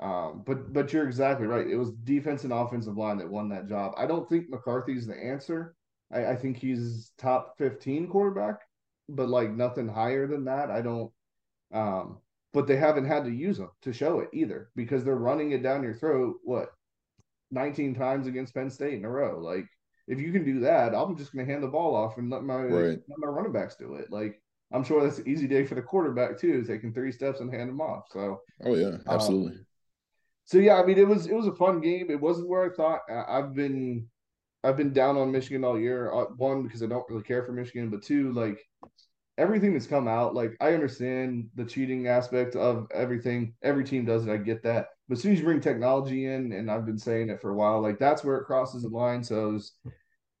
[0.00, 1.66] Um, but but you're exactly right.
[1.66, 3.92] It was defense and offensive line that won that job.
[3.96, 5.76] I don't think McCarthy's the answer.
[6.12, 8.56] I, I think he's top 15 quarterback,
[9.08, 10.70] but like nothing higher than that.
[10.70, 11.12] I don't.
[11.72, 12.18] Um,
[12.52, 15.62] but they haven't had to use them to show it either because they're running it
[15.62, 16.36] down your throat.
[16.44, 16.70] What,
[17.50, 19.38] 19 times against Penn State in a row?
[19.40, 19.66] Like,
[20.06, 22.42] if you can do that, I'm just going to hand the ball off and let
[22.42, 22.98] my right.
[23.08, 24.10] let my running backs do it.
[24.10, 24.40] Like,
[24.72, 27.68] I'm sure that's an easy day for the quarterback too, taking three steps and hand
[27.68, 28.04] them off.
[28.10, 29.52] So, oh yeah, um, absolutely.
[29.52, 29.66] Um,
[30.44, 32.10] so yeah, I mean, it was it was a fun game.
[32.10, 33.00] It wasn't where I thought.
[33.08, 34.08] I've been
[34.64, 36.12] I've been down on Michigan all year.
[36.12, 38.58] Uh, one because I don't really care for Michigan, but two, like
[39.38, 43.54] everything that's come out, like I understand the cheating aspect of everything.
[43.62, 44.32] Every team does it.
[44.32, 44.88] I get that.
[45.08, 47.54] But as soon as you bring technology in, and I've been saying it for a
[47.54, 49.22] while, like that's where it crosses the line.
[49.22, 49.72] So it was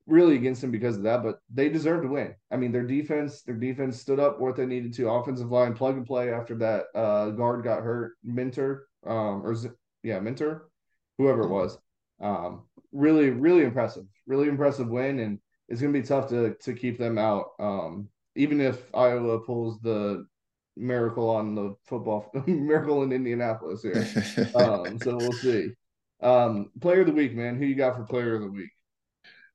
[0.06, 1.22] really against them because of that.
[1.22, 2.34] But they deserve to win.
[2.50, 5.10] I mean, their defense, their defense stood up what they needed to.
[5.10, 8.12] Offensive line plug and play after that uh, guard got hurt.
[8.22, 9.56] Mentor, um, or
[10.02, 10.68] yeah, Mentor,
[11.18, 11.78] whoever it was.
[12.20, 14.04] Um, really, really impressive.
[14.26, 17.46] Really impressive win, and it's gonna be tough to to keep them out.
[17.58, 20.26] Um, even if Iowa pulls the
[20.76, 24.06] miracle on the football miracle in Indianapolis here.
[24.54, 25.70] um, so we'll see.
[26.22, 27.56] Um, player of the week, man.
[27.56, 28.70] Who you got for player of the week?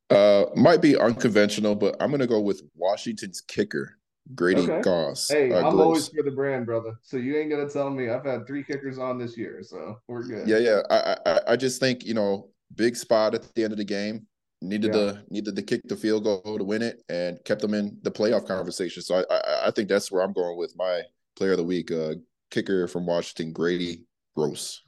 [0.09, 3.97] Uh, might be unconventional, but I'm gonna go with Washington's kicker,
[4.35, 4.81] Grady okay.
[4.81, 5.27] Gross.
[5.29, 5.85] Hey, uh, I'm Gross.
[5.85, 6.97] always for the brand, brother.
[7.01, 10.23] So you ain't gonna tell me I've had three kickers on this year, so we're
[10.23, 10.47] good.
[10.47, 10.81] Yeah, yeah.
[10.89, 14.27] I, I, I just think you know, big spot at the end of the game
[14.61, 14.99] needed yeah.
[14.99, 18.11] the needed to kick the field goal to win it and kept them in the
[18.11, 19.01] playoff conversation.
[19.01, 21.01] So I, I, I think that's where I'm going with my
[21.35, 22.15] player of the week, uh,
[22.51, 24.81] kicker from Washington, Grady Gross.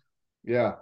[0.43, 0.73] Yeah,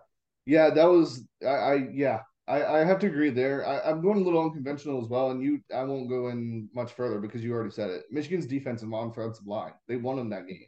[0.46, 2.20] yeah, that was I, I yeah.
[2.50, 3.68] I, I have to agree there.
[3.68, 6.94] I, I'm going a little unconventional as well, and you I won't go in much
[6.94, 8.04] further because you already said it.
[8.10, 10.68] Michigan's defensive and offensive line, they won in that game.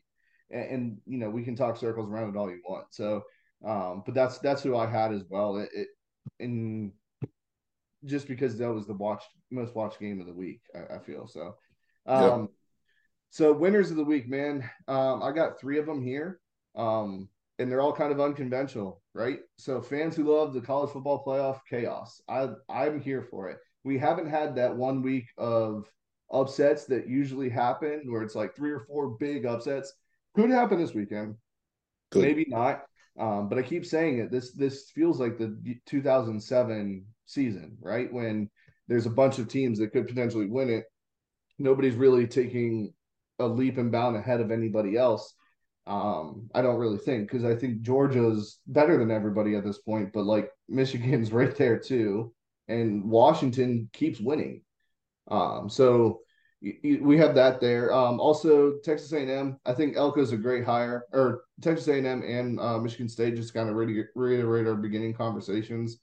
[0.52, 2.88] And, and, you know, we can talk circles around it all you want.
[2.90, 3.24] So
[3.66, 5.58] um, but that's that's who I had as well.
[5.58, 5.88] It, it
[6.40, 6.94] in
[8.06, 10.62] just because that was the watched most watched game of the week.
[10.76, 11.56] I, I feel so.
[12.06, 12.50] Um, yep.
[13.32, 14.70] So winners of the week, man.
[14.88, 16.40] Um, I got three of them here,
[16.76, 19.40] um, and they're all kind of unconventional, right?
[19.58, 23.58] So fans who love the college football playoff chaos, I I'm here for it.
[23.84, 25.86] We haven't had that one week of
[26.32, 29.94] upsets that usually happen where it's like three or four big upsets.
[30.36, 31.36] Could happen this weekend.
[32.12, 32.24] Could.
[32.24, 32.84] Maybe not.
[33.20, 34.32] Um, but I keep saying it.
[34.32, 38.12] This this feels like the 2007 season, right?
[38.12, 38.50] When
[38.88, 40.86] there's a bunch of teams that could potentially win it.
[41.60, 42.94] Nobody's really taking
[43.38, 45.34] a leap and bound ahead of anybody else.
[45.86, 50.12] Um, I don't really think because I think Georgia's better than everybody at this point,
[50.14, 52.34] but like Michigan's right there too,
[52.68, 54.62] and Washington keeps winning.
[55.30, 56.22] Um, so
[56.62, 57.94] we have that there.
[57.94, 59.58] Um, also, Texas A&M.
[59.66, 63.36] I think Elko is a great hire, or Texas A&M and uh, Michigan State.
[63.36, 66.00] Just kind of reiterate our beginning conversations.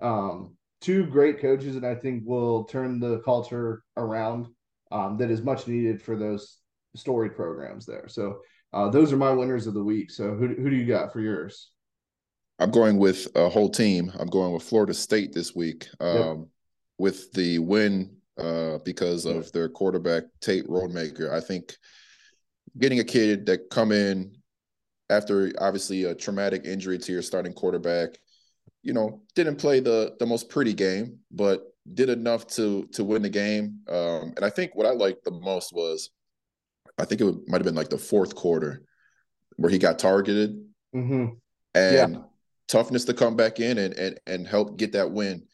[0.00, 4.46] Um, two great coaches, and I think will turn the culture around.
[4.92, 6.58] Um, that is much needed for those
[6.94, 8.06] storied programs there.
[8.06, 8.38] So
[8.72, 10.12] uh, those are my winners of the week.
[10.12, 11.70] So who who do you got for yours?
[12.58, 14.12] I'm going with a whole team.
[14.18, 15.88] I'm going with Florida State this week.
[16.00, 16.36] Um, yep.
[16.98, 21.30] With the win uh, because of their quarterback Tate Rodemaker.
[21.30, 21.74] I think
[22.78, 24.36] getting a kid that come in
[25.08, 28.18] after obviously a traumatic injury to your starting quarterback,
[28.82, 31.62] you know, didn't play the the most pretty game, but
[31.94, 33.80] did enough to to win the game.
[33.88, 36.10] Um, and I think what I liked the most was,
[36.98, 38.82] I think it might have been like the fourth quarter
[39.56, 40.62] where he got targeted,
[40.94, 41.26] mm-hmm.
[41.74, 42.20] and yeah.
[42.68, 45.46] toughness to come back in and and and help get that win.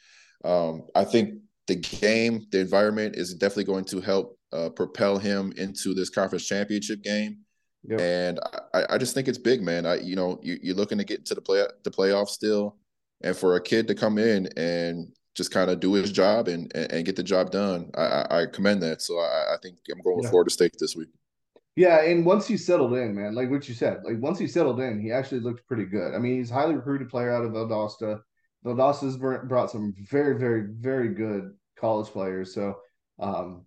[0.44, 1.34] Um, I think
[1.66, 6.46] the game, the environment is definitely going to help uh, propel him into this conference
[6.46, 7.38] championship game.
[7.84, 8.00] Yep.
[8.00, 8.40] And
[8.74, 9.86] I, I just think it's big, man.
[9.86, 12.76] I, you know, you, you're looking to get into the play the playoffs still,
[13.22, 16.70] and for a kid to come in and just kind of do his job and,
[16.74, 19.02] and, and get the job done, I, I commend that.
[19.02, 21.08] So I, I think I'm going with Florida State this week.
[21.74, 24.78] Yeah, and once he settled in, man, like what you said, like once he settled
[24.80, 26.14] in, he actually looked pretty good.
[26.14, 28.20] I mean, he's highly recruited player out of Valdosta.
[28.64, 32.54] Valdosta's brought some very, very, very good college players.
[32.54, 32.76] So,
[33.18, 33.64] um,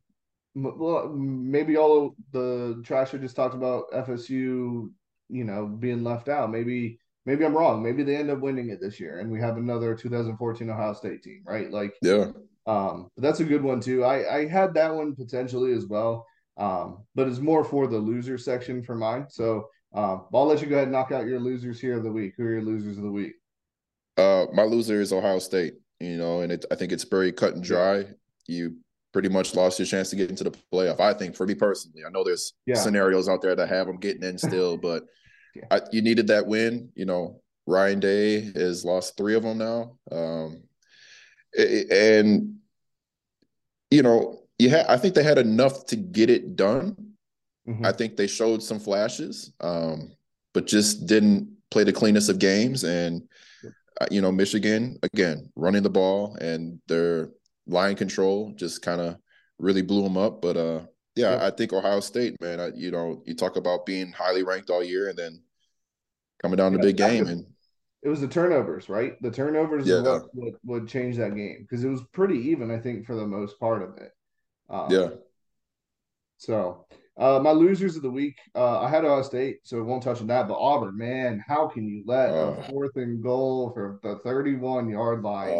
[0.56, 4.90] maybe all the trash I just talked about FSU,
[5.30, 6.50] you know, being left out.
[6.52, 7.84] Maybe, maybe I'm wrong.
[7.84, 11.24] Maybe they end up winning it this year, and we have another 2014 Ohio State
[11.24, 11.70] team, right?
[11.72, 12.32] Like, yeah.
[12.68, 14.04] Um, that's a good one too.
[14.04, 16.26] I I had that one potentially as well.
[16.58, 19.26] Um, but it's more for the loser section for mine.
[19.30, 22.12] So um, I'll let you go ahead and knock out your losers here of the
[22.12, 22.34] week.
[22.38, 23.34] Who are your losers of the week?
[24.18, 25.76] Uh, my loser is Ohio State.
[26.00, 28.06] You know, and it, I think it's very cut and dry.
[28.48, 28.76] You
[29.14, 31.00] pretty much lost your chance to get into the playoff.
[31.00, 32.76] I think for me personally, I know there's yeah.
[32.76, 35.04] scenarios out there that have them getting in still, but
[35.56, 35.64] yeah.
[35.72, 36.90] I, you needed that win.
[36.96, 40.64] You know, Ryan Day has lost three of them now, um,
[41.58, 42.56] and
[43.90, 44.86] you know, you had.
[44.88, 46.96] I think they had enough to get it done.
[47.68, 47.86] Mm-hmm.
[47.86, 50.12] I think they showed some flashes, um,
[50.54, 52.84] but just didn't play the cleanest of games.
[52.84, 53.24] And
[54.12, 57.30] you know, Michigan again running the ball and their
[57.68, 59.18] line control just kind of
[59.60, 60.42] really blew them up.
[60.42, 60.82] But uh,
[61.16, 64.44] yeah, yeah, I think Ohio State, man, I, you know, you talk about being highly
[64.44, 65.42] ranked all year and then
[66.42, 67.46] coming down yeah, the big game and
[68.06, 69.20] it was the turnovers, right?
[69.24, 70.02] The turnovers yeah.
[70.02, 73.26] what would, would change that game because it was pretty even, I think, for the
[73.26, 74.12] most part of it.
[74.70, 75.08] Um, yeah.
[76.38, 76.86] So
[77.18, 80.20] uh, my losers of the week, uh, I had Ohio State, so it won't touch
[80.20, 80.50] on that.
[80.50, 84.90] But Auburn, man, how can you let uh, a fourth and goal for the 31
[84.90, 85.54] yard line?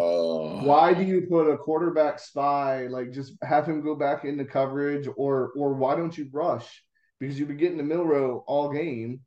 [0.66, 2.88] Why do you put a quarterback spy?
[2.88, 6.84] Like, just have him go back into coverage, or or why don't you rush?
[7.20, 9.22] Because you've been getting the Milroe all game.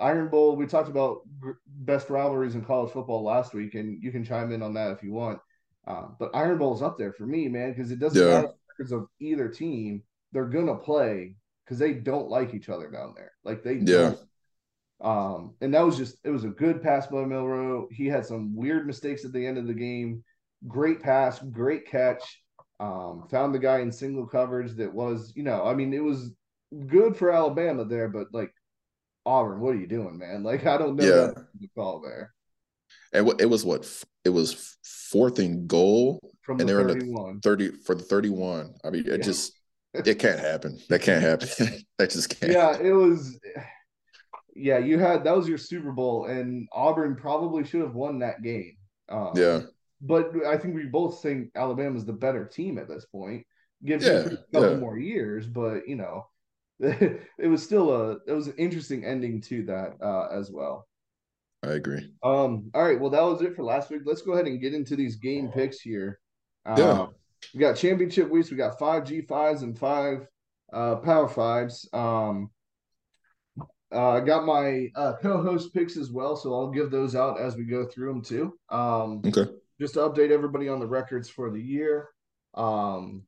[0.00, 1.18] Iron Bowl, we talked about
[1.66, 5.02] best rivalries in college football last week, and you can chime in on that if
[5.02, 5.38] you want.
[5.86, 8.36] Uh, but Iron Bowl is up there for me, man, because it doesn't yeah.
[8.36, 10.02] matter records of either team.
[10.32, 13.32] They're gonna play because they don't like each other down there.
[13.44, 14.14] Like they yeah.
[14.14, 14.18] Don't.
[15.00, 17.88] Um, and that was just it was a good pass by Milroe.
[17.90, 20.24] He had some weird mistakes at the end of the game.
[20.66, 22.40] Great pass, great catch.
[22.80, 26.32] Um, found the guy in single coverage that was, you know, I mean, it was
[26.86, 28.52] good for Alabama there, but like
[29.26, 30.42] Auburn, what are you doing, man?
[30.42, 31.42] Like I don't know yeah.
[31.58, 32.32] the call there.
[33.12, 33.86] And it was what
[34.24, 37.30] it was fourth and goal, From and the they're 31.
[37.30, 38.74] in the thirty for the thirty-one.
[38.84, 39.24] I mean, it yeah.
[39.24, 39.52] just
[40.06, 40.78] it can't happen.
[40.88, 41.48] That can't happen.
[41.98, 42.52] that just can't.
[42.52, 43.38] Yeah, it was.
[44.56, 48.42] Yeah, you had that was your Super Bowl, and Auburn probably should have won that
[48.42, 48.76] game.
[49.08, 49.60] Um, yeah,
[50.00, 53.46] but I think we both think Alabama's the better team at this point.
[53.84, 54.76] Give yeah, a couple yeah.
[54.76, 56.26] more years, but you know,
[56.80, 60.88] it was still a it was an interesting ending to that uh, as well.
[61.62, 62.12] I agree.
[62.22, 62.70] Um.
[62.74, 63.00] All right.
[63.00, 64.02] Well, that was it for last week.
[64.04, 66.20] Let's go ahead and get into these game picks here.
[66.66, 66.90] Yeah.
[66.90, 67.14] Um,
[67.52, 68.50] we got championship weeks.
[68.50, 70.26] We got five G fives and five
[70.72, 71.88] uh, Power Fives.
[71.92, 72.50] Um,
[73.94, 77.54] Uh, I got my uh, co-host picks as well, so I'll give those out as
[77.54, 78.58] we go through them too.
[78.68, 79.46] Um, okay.
[79.80, 82.08] Just to update everybody on the records for the year.
[82.54, 83.22] Um,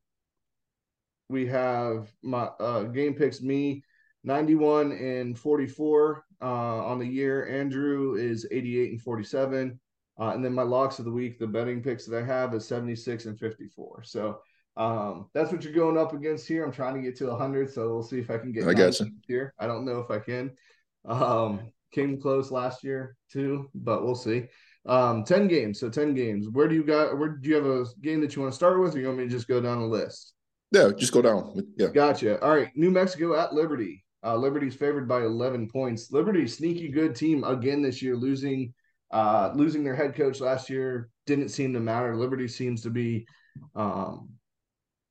[1.29, 3.83] we have my uh, game picks me
[4.25, 7.47] 91 and 44 uh, on the year.
[7.47, 9.79] Andrew is 88 and 47.
[10.19, 12.67] Uh, and then my locks of the week, the betting picks that I have is
[12.67, 14.03] 76 and 54.
[14.03, 14.39] So
[14.75, 16.63] um, that's what you're going up against here.
[16.63, 18.67] I'm trying to get to 100, so we'll see if I can get.
[18.67, 19.07] I got you.
[19.27, 20.51] Here, I don't know if I can.
[21.05, 24.45] Um, came close last year too, but we'll see.
[24.85, 26.47] Um, 10 games, so 10 games.
[26.49, 27.17] Where do you got?
[27.17, 29.19] Where do you have a game that you want to start with, or you want
[29.19, 30.33] me to just go down the list?
[30.71, 31.61] Yeah, just go down.
[31.77, 32.41] Yeah, gotcha.
[32.41, 34.03] All right, New Mexico at Liberty.
[34.23, 36.11] Uh, Liberty's favored by 11 points.
[36.11, 38.73] Liberty, sneaky good team again this year, losing
[39.11, 42.15] uh, losing their head coach last year didn't seem to matter.
[42.15, 43.27] Liberty seems to be
[43.75, 44.29] um,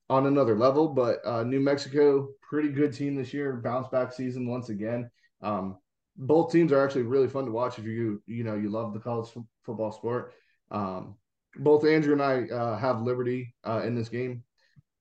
[0.09, 4.49] on another level, but uh, New Mexico, pretty good team this year, bounce back season
[4.49, 5.11] once again.
[5.43, 5.79] Um,
[6.17, 9.01] both teams are actually really fun to watch if you you know you love the
[9.01, 10.33] college f- football sport.
[10.71, 11.17] Um,
[11.57, 14.43] both Andrew and I uh, have Liberty uh, in this game.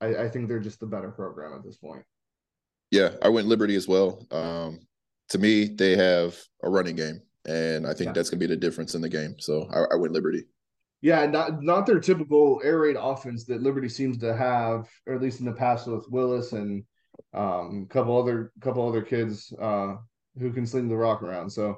[0.01, 2.03] I, I think they're just the better program at this point.
[2.91, 4.25] Yeah, I went Liberty as well.
[4.31, 4.79] Um,
[5.29, 8.13] to me, they have a running game, and I think yeah.
[8.13, 9.36] that's going to be the difference in the game.
[9.39, 10.45] So I, I went Liberty.
[11.01, 15.21] Yeah, not not their typical air raid offense that Liberty seems to have, or at
[15.21, 16.84] least in the past with Willis and
[17.34, 19.95] um, a couple other couple other kids uh,
[20.39, 21.49] who can sling the rock around.
[21.49, 21.77] So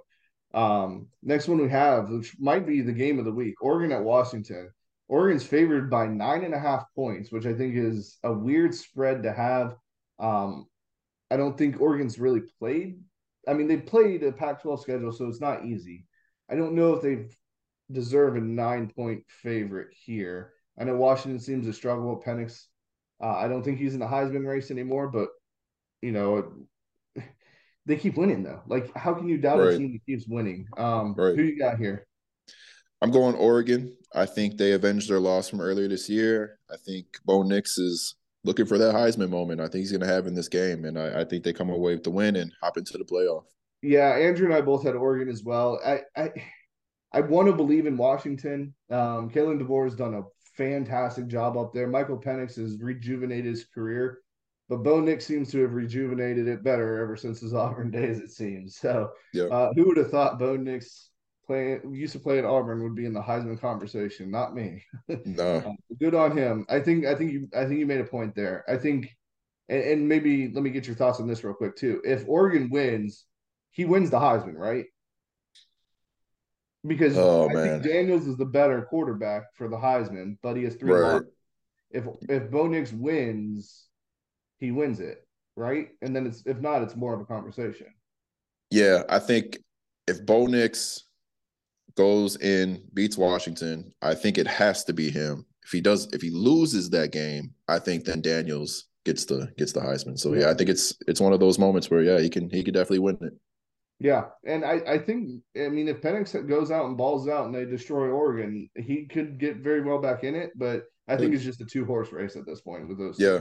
[0.54, 4.04] um, next one we have, which might be the game of the week, Oregon at
[4.04, 4.70] Washington.
[5.10, 9.24] Oregon's favored by nine and a half points, which I think is a weird spread
[9.24, 9.76] to have.
[10.20, 10.68] Um,
[11.32, 13.00] I don't think Oregon's really played.
[13.48, 16.06] I mean, they played a Pac-12 schedule, so it's not easy.
[16.50, 17.28] I don't know if they
[17.92, 20.54] deserve a nine-point favorite here.
[20.80, 22.66] I know Washington seems to struggle with Penix.
[23.22, 25.30] Uh, I don't think he's in the Heisman race anymore, but
[26.02, 26.54] you know,
[27.86, 28.62] they keep winning though.
[28.68, 29.74] Like, how can you doubt right.
[29.74, 30.68] a team that keeps winning?
[30.78, 31.36] Um, right.
[31.36, 32.06] Who you got here?
[33.02, 33.96] I'm going Oregon.
[34.14, 36.60] I think they avenged their loss from earlier this year.
[36.72, 38.16] I think Bo Nix is
[38.48, 39.62] looking for that Heisman moment.
[39.62, 41.70] I think he's going to have in this game, and I, I, think they come
[41.70, 43.44] away with the win and hop into the playoff.
[43.84, 45.80] Yeah, Andrew and I both had Oregon as well.
[45.86, 46.32] I I,
[47.14, 48.74] I want to believe in Washington.
[48.90, 50.24] Um, Kalen DeBoer has done a
[50.56, 51.88] fantastic job up there.
[51.88, 54.20] Michael Penix has rejuvenated his career,
[54.70, 58.20] but Bo Nix seems to have rejuvenated it better ever since his Auburn days.
[58.20, 59.12] It seems so.
[59.34, 59.46] Yeah.
[59.46, 61.10] Uh, who would have thought Bo Nix
[61.48, 64.84] playing used to play at Auburn would be in the Heisman conversation, not me.
[65.26, 65.58] No.
[65.66, 66.66] uh, good on him.
[66.70, 68.64] I think I think you I think you made a point there.
[68.68, 69.16] I think
[69.70, 72.02] and, and, maybe let me get your thoughts on this real quick too.
[72.06, 73.26] If Oregon wins,
[73.72, 74.86] he wins the Heisman, right?
[76.86, 77.82] Because oh, I man.
[77.82, 81.22] think Daniels is the better quarterback for the Heisman, but he has three right.
[81.90, 83.88] If if Bo Nix wins,
[84.58, 85.90] he wins it, right?
[86.02, 87.88] And then it's if not, it's more of a conversation.
[88.70, 89.58] Yeah, I think
[90.08, 91.07] if Bo Nix
[91.98, 95.46] goes in, beats Washington, I think it has to be him.
[95.66, 99.74] If he does, if he loses that game, I think then Daniels gets the gets
[99.74, 100.18] the Heisman.
[100.18, 102.64] So yeah, I think it's it's one of those moments where yeah, he can he
[102.64, 103.34] could definitely win it.
[104.00, 107.56] Yeah, and I I think I mean if Penix goes out and balls out and
[107.56, 110.52] they destroy Oregon, he could get very well back in it.
[110.56, 113.20] But I think it's just a two horse race at this point with those.
[113.20, 113.40] Yeah.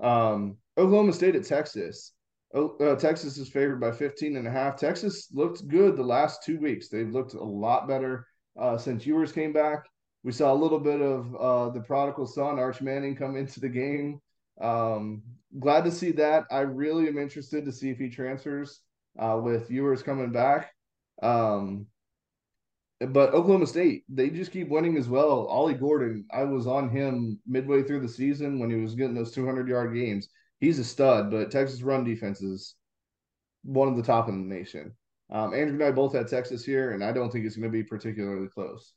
[0.00, 2.12] Um, Oklahoma State at Texas.
[2.52, 4.76] Oh, uh, Texas is favored by 15 and a half.
[4.76, 6.88] Texas looked good the last two weeks.
[6.88, 8.26] They've looked a lot better
[8.58, 9.84] uh, since Ewers came back.
[10.24, 13.68] We saw a little bit of uh, the prodigal son, Arch Manning, come into the
[13.68, 14.20] game.
[14.60, 15.22] Um,
[15.60, 16.44] glad to see that.
[16.50, 18.80] I really am interested to see if he transfers
[19.18, 20.72] uh, with Ewers coming back.
[21.22, 21.86] Um,
[23.00, 25.46] but Oklahoma State, they just keep winning as well.
[25.46, 29.32] Ollie Gordon, I was on him midway through the season when he was getting those
[29.32, 30.28] 200 yard games
[30.60, 32.74] he's a stud, but Texas run defense is
[33.64, 34.92] one of the top in the nation.
[35.30, 37.72] Um, Andrew and I both had Texas here, and I don't think it's going to
[37.72, 38.92] be particularly close.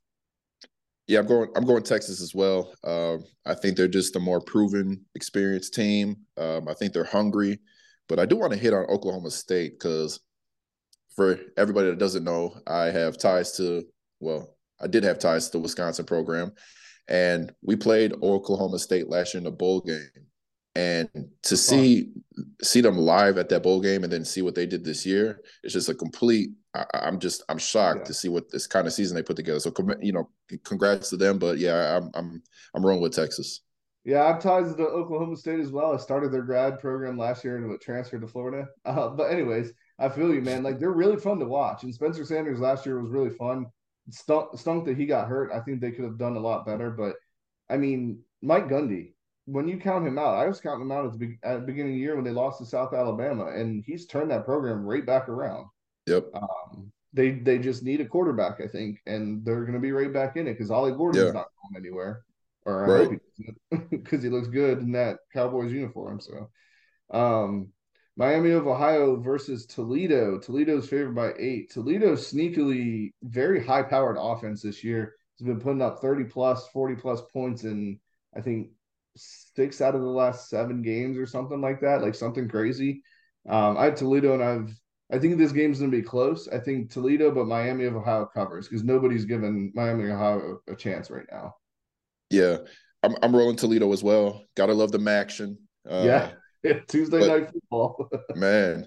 [1.08, 1.50] Yeah, I'm going.
[1.56, 2.74] I'm going Texas as well.
[2.84, 6.16] Um, I think they're just a more proven, experienced team.
[6.38, 7.60] Um, I think they're hungry,
[8.08, 10.20] but I do want to hit on Oklahoma State because
[11.16, 13.84] for everybody that doesn't know, I have ties to.
[14.22, 16.54] Well, I did have ties to the Wisconsin program,
[17.10, 20.10] and we played Oklahoma State last year in the bowl game
[20.76, 21.08] and
[21.44, 22.10] to see
[22.62, 25.40] see them live at that bowl game and then see what they did this year
[25.64, 28.06] it's just a complete I, am just i'm shocked yeah.
[28.06, 29.60] to see what this kind of season they put together.
[29.60, 29.72] So
[30.02, 30.30] you know
[30.64, 32.42] congrats to them but yeah i'm i'm
[32.74, 33.62] i'm rolling with texas.
[34.04, 35.94] Yeah i've ties to oklahoma state as well.
[35.94, 38.68] I started their grad program last year and transferred to florida.
[38.86, 40.64] Uh, but anyways i feel you man.
[40.64, 41.84] Like they're really fun to watch.
[41.84, 43.68] And spencer sanders last year was really fun.
[44.10, 45.52] Stunk, stunk that he got hurt.
[45.54, 47.16] I think they could have done a lot better but
[47.70, 49.14] i mean mike gundy
[49.46, 51.94] when you count him out, I was counting him out at the, at the beginning
[51.94, 55.06] of the year when they lost to South Alabama, and he's turned that program right
[55.06, 55.68] back around.
[56.08, 56.26] Yep.
[56.34, 60.12] Um, they they just need a quarterback, I think, and they're going to be right
[60.12, 61.32] back in it because Ollie Gordon's yeah.
[61.32, 62.24] not going anywhere,
[62.66, 63.08] or I right.
[63.10, 63.22] hope
[63.70, 66.20] he because he looks good in that Cowboys uniform.
[66.20, 66.50] So,
[67.12, 67.70] um,
[68.16, 70.40] Miami of Ohio versus Toledo.
[70.40, 71.72] Toledo's favored by eight.
[71.72, 75.14] Toledo sneakily very high powered offense this year.
[75.36, 78.00] He's been putting up 30 plus, 40 plus points in
[78.36, 78.70] I think
[79.16, 83.04] six out of the last seven games or something like that, like something crazy.
[83.50, 84.74] Um, I have Toledo and I've
[85.12, 86.48] I think this game's gonna be close.
[86.48, 90.76] I think Toledo, but Miami of Ohio covers because nobody's given Miami of Ohio a,
[90.76, 91.56] chance right now.
[92.30, 92.58] Yeah.
[93.04, 94.46] I'm I'm rolling Toledo as well.
[94.56, 95.58] Gotta love the action.
[95.88, 96.32] Uh,
[96.64, 96.80] yeah.
[96.88, 98.10] Tuesday but, night football.
[98.36, 98.86] man.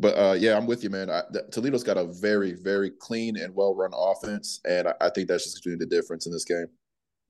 [0.00, 1.10] But uh, yeah, I'm with you, man.
[1.10, 5.10] I, the, Toledo's got a very, very clean and well run offense, and I, I
[5.10, 6.68] think that's just going to be the difference in this game.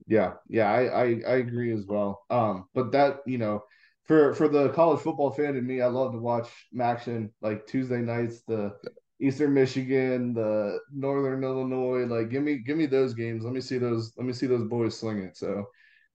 [0.07, 2.25] Yeah, yeah, I, I I agree as well.
[2.29, 3.63] Um, but that you know,
[4.05, 8.01] for for the college football fan in me, I love to watch action like Tuesday
[8.01, 8.73] nights, the
[9.21, 12.05] Eastern Michigan, the Northern Illinois.
[12.05, 13.43] Like, give me give me those games.
[13.43, 14.13] Let me see those.
[14.17, 15.37] Let me see those boys sling it.
[15.37, 15.65] So,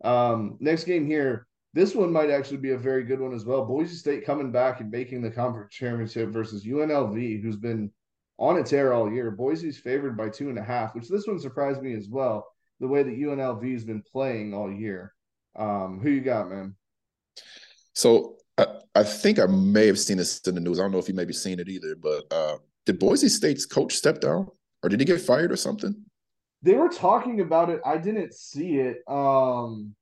[0.03, 3.65] um, next game here, this one might actually be a very good one as well.
[3.65, 7.93] Boise State coming back and making the conference championship versus UNLV, who's been
[8.39, 9.31] on its air all year.
[9.31, 12.45] Boise's favored by two and a half, which this one surprised me as well.
[12.85, 15.15] The way that UNLV has been playing all year.
[15.57, 16.77] Um, who you got, man?
[17.95, 20.79] So I, I think I may have seen this in the news.
[20.79, 23.95] I don't know if you maybe seen it either, but uh, did Boise State's coach
[23.95, 24.49] step down,
[24.83, 25.95] or did he get fired or something?
[26.61, 27.81] They were talking about it.
[27.87, 28.99] I didn't see it.
[29.09, 29.95] Um,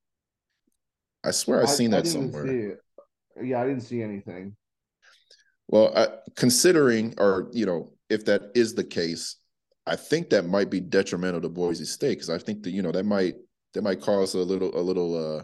[1.23, 2.79] I swear I've seen I, that I somewhere.
[3.41, 4.57] Yeah, I didn't see anything.
[5.69, 9.37] Well, I, considering, or you know, if that is the case,
[9.87, 12.93] I think that might be detrimental to Boise State because I think that you know
[12.93, 13.35] that might
[13.75, 15.43] that might cause a little a little uh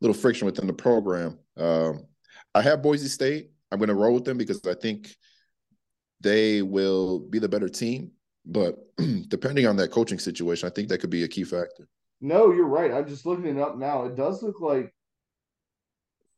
[0.00, 1.38] little friction within the program.
[1.56, 2.04] Um,
[2.54, 3.50] I have Boise State.
[3.70, 5.14] I'm going to roll with them because I think
[6.20, 8.12] they will be the better team.
[8.46, 8.76] But
[9.28, 11.88] depending on that coaching situation, I think that could be a key factor.
[12.20, 12.92] No, you're right.
[12.92, 14.04] I'm just looking it up now.
[14.04, 14.92] It does look like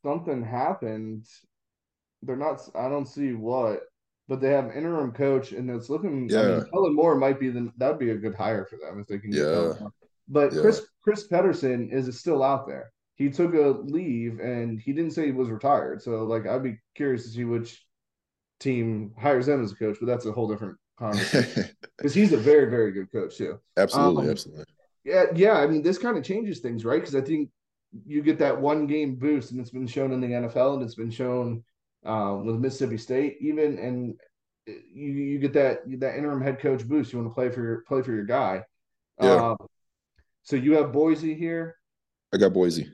[0.05, 1.25] something happened.
[2.23, 2.61] They're not.
[2.75, 3.83] I don't see what,
[4.31, 6.29] but they have interim coach, and it's looking.
[6.31, 7.69] Yeah, I mean, Kellen Moore might be the.
[7.77, 9.33] That'd be a good hire for them if they can.
[9.33, 9.73] Yeah.
[10.29, 10.61] But yeah.
[10.61, 12.93] Chris Chris Petersen is still out there.
[13.17, 16.01] He took a leave, and he didn't say he was retired.
[16.01, 17.85] So, like, I'd be curious to see which
[18.61, 19.97] team hires him as a coach.
[19.99, 21.69] But that's a whole different conversation
[21.99, 23.59] because he's a very very good coach too.
[23.77, 24.65] Absolutely, um, absolutely.
[25.03, 25.55] Yeah, yeah.
[25.55, 27.01] I mean, this kind of changes things, right?
[27.01, 27.51] Because I think
[28.07, 30.95] you get that one game boost, and it's been shown in the NFL, and it's
[30.95, 31.65] been shown
[32.05, 34.15] uh, with Mississippi State, even, and
[34.67, 37.13] you you get that that interim head coach boost.
[37.13, 38.63] You want to play for your play for your guy.
[39.21, 39.51] Yeah.
[39.51, 39.57] Um,
[40.43, 41.77] so you have Boise here.
[42.33, 42.91] I got Boise.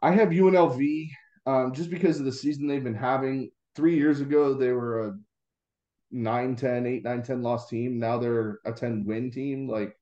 [0.00, 1.08] I have UNLV
[1.46, 3.50] um, just because of the season they've been having.
[3.74, 5.18] Three years ago, they were a
[6.10, 7.98] 9 10, 8 9 10 loss team.
[7.98, 9.68] Now they're a 10 win team.
[9.68, 9.96] Like,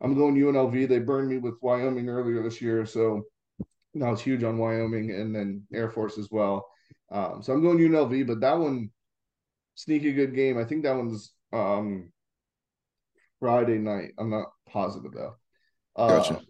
[0.00, 0.88] I'm going UNLV.
[0.88, 2.84] They burned me with Wyoming earlier this year.
[2.86, 3.22] So
[3.94, 6.66] now it's huge on Wyoming and then Air Force as well.
[7.10, 8.90] Um, so I'm going UNLV, but that one
[9.74, 10.58] sneaky good game.
[10.58, 12.12] I think that one's um,
[13.40, 14.12] Friday night.
[14.18, 15.36] I'm not positive though.
[15.94, 16.40] Uh, gotcha.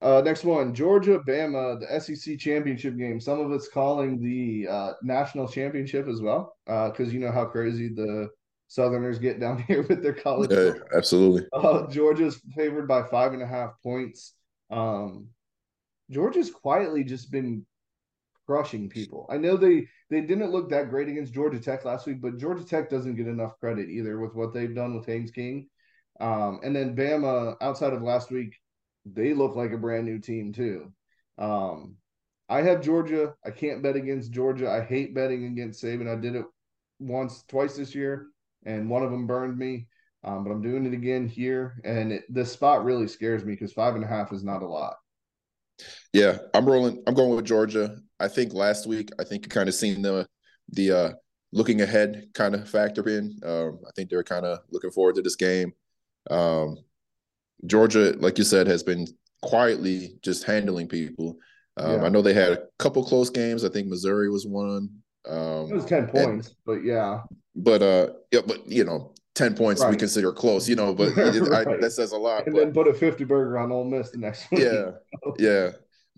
[0.00, 3.20] Uh, next one, Georgia, Bama, the SEC championship game.
[3.20, 7.44] Some of it's calling the uh, national championship as well, because uh, you know how
[7.44, 8.28] crazy the
[8.68, 10.52] Southerners get down here with their college.
[10.52, 11.48] Yeah, absolutely.
[11.52, 14.34] Uh, Georgia's favored by five and a half points.
[14.70, 15.28] Um,
[16.10, 17.66] Georgia's quietly just been
[18.48, 19.26] crushing people.
[19.28, 22.64] I know they they didn't look that great against Georgia Tech last week, but Georgia
[22.64, 25.68] Tech doesn't get enough credit either with what they've done with Haynes King.
[26.18, 28.56] Um, and then Bama, outside of last week,
[29.04, 30.92] they look like a brand new team too.
[31.36, 31.96] Um,
[32.48, 33.34] I have Georgia.
[33.44, 34.70] I can't bet against Georgia.
[34.70, 36.10] I hate betting against Saban.
[36.10, 36.46] I did it
[36.98, 38.28] once, twice this year,
[38.64, 39.88] and one of them burned me.
[40.24, 43.74] Um, but I'm doing it again here, and it, this spot really scares me because
[43.74, 44.96] five and a half is not a lot.
[46.12, 47.02] Yeah, I'm rolling.
[47.06, 47.98] I'm going with Georgia.
[48.20, 50.26] I think last week, I think you kind of seen the
[50.70, 51.10] the uh,
[51.52, 53.38] looking ahead kind of factor in.
[53.44, 55.72] Um, I think they're kind of looking forward to this game.
[56.30, 56.78] Um,
[57.66, 59.06] Georgia, like you said, has been
[59.42, 61.38] quietly just handling people.
[61.76, 62.06] Um, yeah.
[62.06, 63.64] I know they had a couple close games.
[63.64, 64.90] I think Missouri was one.
[65.28, 67.22] Um, it was ten points, and, but yeah.
[67.54, 69.90] But uh, yeah, but you know, ten points right.
[69.90, 70.94] we consider close, you know.
[70.94, 71.66] But right.
[71.66, 72.46] I, that says a lot.
[72.46, 74.60] And but, then put a fifty burger on Ole Miss the next week.
[74.60, 74.90] Yeah,
[75.38, 75.70] yeah.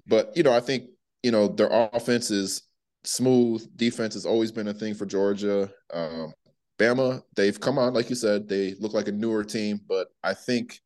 [0.06, 0.90] But you know, I think
[1.22, 2.62] you know their offense is
[3.04, 3.66] smooth.
[3.76, 5.70] Defense has always been a thing for Georgia.
[5.92, 6.32] Um,
[6.78, 10.32] Bama, they've come on, like you said, they look like a newer team, but I
[10.32, 10.80] think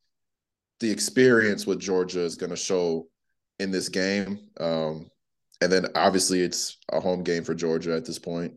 [0.79, 3.07] the experience with Georgia is going to show
[3.59, 4.39] in this game.
[4.59, 5.09] Um,
[5.61, 8.53] and then obviously it's a home game for Georgia at this point.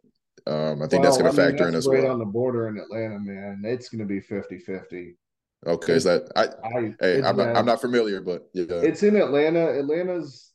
[0.46, 2.12] Um, I think well, that's going to factor mean, in as right well.
[2.12, 3.62] on the border in Atlanta, man.
[3.64, 5.14] It's going to be 50-50.
[5.66, 6.44] Okay, is that I?
[6.44, 9.76] I hey, I'm not, I'm not familiar, but yeah, it's in Atlanta.
[9.76, 10.47] Atlanta's,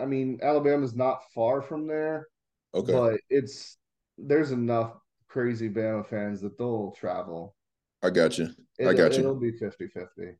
[0.00, 2.28] I mean, Alabama's not far from there.
[2.74, 3.76] Okay, but it's
[4.18, 4.94] there's enough
[5.28, 7.54] crazy Bama fans that they'll travel.
[8.02, 8.48] I got you.
[8.80, 9.20] I it, got you.
[9.20, 10.34] It'll be 50-50.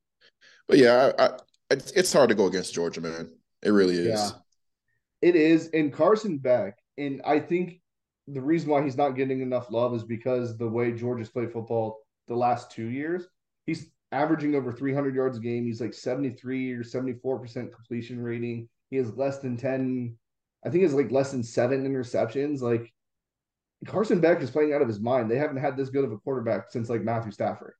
[0.66, 1.30] But yeah, I, I,
[1.70, 3.30] it's, it's hard to go against Georgia, man.
[3.62, 4.06] It really is.
[4.06, 4.30] Yeah,
[5.20, 5.68] it is.
[5.74, 7.80] And Carson Beck, and I think
[8.26, 11.98] the reason why he's not getting enough love is because the way Georgia's played football
[12.28, 13.26] the last two years,
[13.66, 15.64] he's averaging over 300 yards a game.
[15.64, 18.68] He's like 73 or 74% completion rating.
[18.90, 20.16] He has less than 10,
[20.64, 22.60] I think it's like less than seven interceptions.
[22.60, 22.92] Like
[23.86, 25.30] Carson Beck is playing out of his mind.
[25.30, 27.74] They haven't had this good of a quarterback since like Matthew Stafford.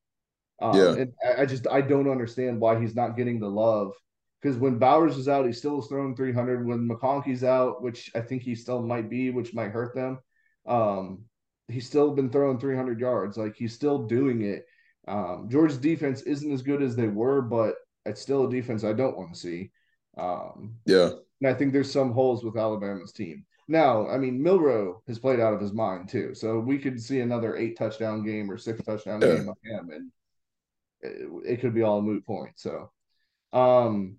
[0.61, 0.92] Um, yeah.
[0.92, 3.92] And I just, I don't understand why he's not getting the love.
[4.40, 6.66] Because when Bowers is out, he still is throwing 300.
[6.66, 10.18] When McConkey's out, which I think he still might be, which might hurt them,
[10.66, 11.24] um,
[11.68, 13.36] he's still been throwing 300 yards.
[13.36, 14.64] Like he's still doing it.
[15.06, 17.74] Um, Georgia's defense isn't as good as they were, but
[18.06, 19.72] it's still a defense I don't want to see.
[20.16, 21.11] Um, yeah.
[21.40, 23.44] And I think there's some holes with Alabama's team.
[23.68, 26.34] Now, I mean, Milroe has played out of his mind too.
[26.34, 29.36] So we could see another eight touchdown game or six touchdown yeah.
[29.36, 30.11] game of him, and
[31.00, 32.52] it, it, could be all a moot point.
[32.56, 32.90] So,
[33.52, 34.16] um,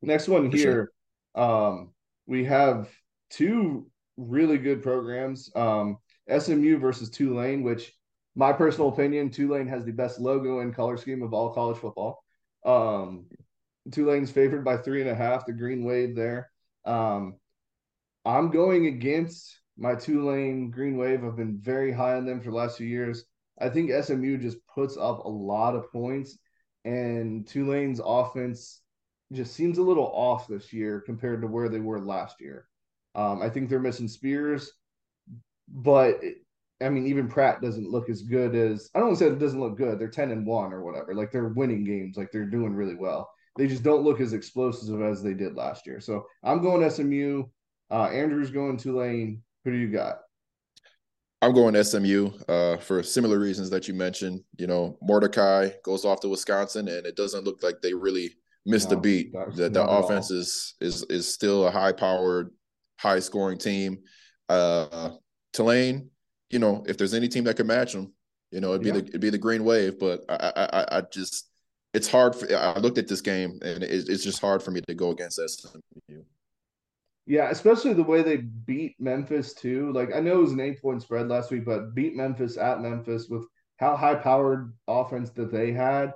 [0.00, 0.92] next one For here,
[1.36, 1.44] sure.
[1.44, 1.92] um,
[2.26, 2.88] we have
[3.30, 5.50] two really good programs.
[5.56, 5.98] Um,
[6.38, 7.92] SMU versus Tulane, which
[8.36, 12.24] my personal opinion, Tulane has the best logo and color scheme of all college football.
[12.64, 13.26] Um,
[13.90, 16.50] Tulane's favored by three and a half, the green wave there.
[16.84, 17.36] Um,
[18.24, 21.24] I'm going against my Tulane green wave.
[21.24, 23.24] I've been very high on them for the last few years.
[23.60, 26.38] I think SMU just puts up a lot of points,
[26.84, 28.80] and Tulane's offense
[29.32, 32.66] just seems a little off this year compared to where they were last year.
[33.14, 34.72] Um, I think they're missing Spears,
[35.68, 36.20] but
[36.80, 39.76] I mean, even Pratt doesn't look as good as I don't say it doesn't look
[39.76, 39.98] good.
[39.98, 41.14] They're ten and one or whatever.
[41.14, 42.16] Like they're winning games.
[42.16, 43.30] Like they're doing really well.
[43.56, 46.00] They just don't look as explosive as they did last year.
[46.00, 47.44] So I'm going SMU.
[47.90, 49.42] Uh, Andrew's going Tulane.
[49.64, 50.18] Who do you got?
[51.40, 54.40] I'm going SMU uh, for similar reasons that you mentioned.
[54.56, 58.34] You know, Mordecai goes off to Wisconsin, and it doesn't look like they really
[58.64, 59.32] missed no, a beat.
[59.56, 62.50] That the offense is is is still a high powered,
[62.98, 63.98] high scoring team.
[64.48, 65.10] Uh,
[65.52, 66.10] Tulane,
[66.50, 68.12] you know, if there's any team that could match them,
[68.50, 68.94] you know, it'd be yeah.
[68.94, 69.98] the it'd be the Green Wave.
[69.98, 71.50] But I I, I just
[71.94, 72.34] it's hard.
[72.34, 75.10] For, I looked at this game and it, it's just hard for me to go
[75.10, 76.22] against SMU.
[77.26, 79.92] Yeah, especially the way they beat Memphis too.
[79.92, 82.82] Like I know it was an eight point spread last week, but beat Memphis at
[82.82, 86.12] Memphis with how high powered offense that they had,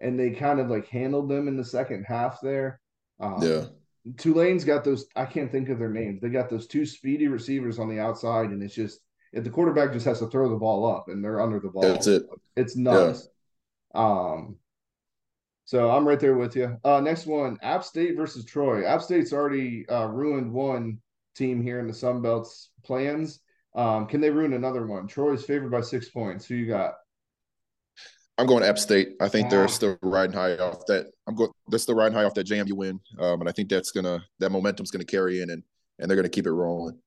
[0.00, 2.80] and they kind of like handled them in the second half there.
[3.18, 3.64] Um, yeah.
[4.16, 5.06] Tulane's got those.
[5.16, 6.20] I can't think of their names.
[6.20, 9.00] They got those two speedy receivers on the outside, and it's just
[9.32, 11.82] if the quarterback just has to throw the ball up and they're under the ball.
[11.82, 12.24] That's it.
[12.56, 13.28] It's nuts.
[13.94, 14.00] Yeah.
[14.00, 14.56] Um.
[15.72, 16.76] So I'm right there with you.
[16.84, 18.84] Uh, next one, App State versus Troy.
[18.84, 20.98] App State's already uh, ruined one
[21.34, 23.40] team here in the Sun Belt's plans.
[23.74, 25.06] Um, can they ruin another one?
[25.06, 26.44] Troy's favored by six points.
[26.44, 26.92] Who you got?
[28.36, 29.14] I'm going App State.
[29.18, 31.06] I think they're still riding high off that.
[31.26, 31.52] I'm going.
[31.68, 34.52] They're still riding high off that JMU win, um, and I think that's gonna that
[34.52, 35.62] momentum's gonna carry in, and
[35.98, 36.98] and they're gonna keep it rolling.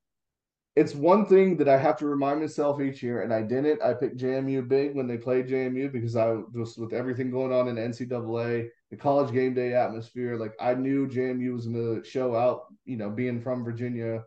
[0.76, 3.82] It's one thing that I have to remind myself each year, and I didn't.
[3.82, 7.70] I picked JMU big when they played JMU because I just with everything going on
[7.70, 12.36] in NCAA, the college game day atmosphere, like I knew JMU was going to show
[12.36, 12.66] out.
[12.84, 14.24] You know, being from Virginia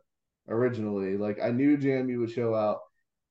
[0.49, 2.79] originally, like I knew JMU would show out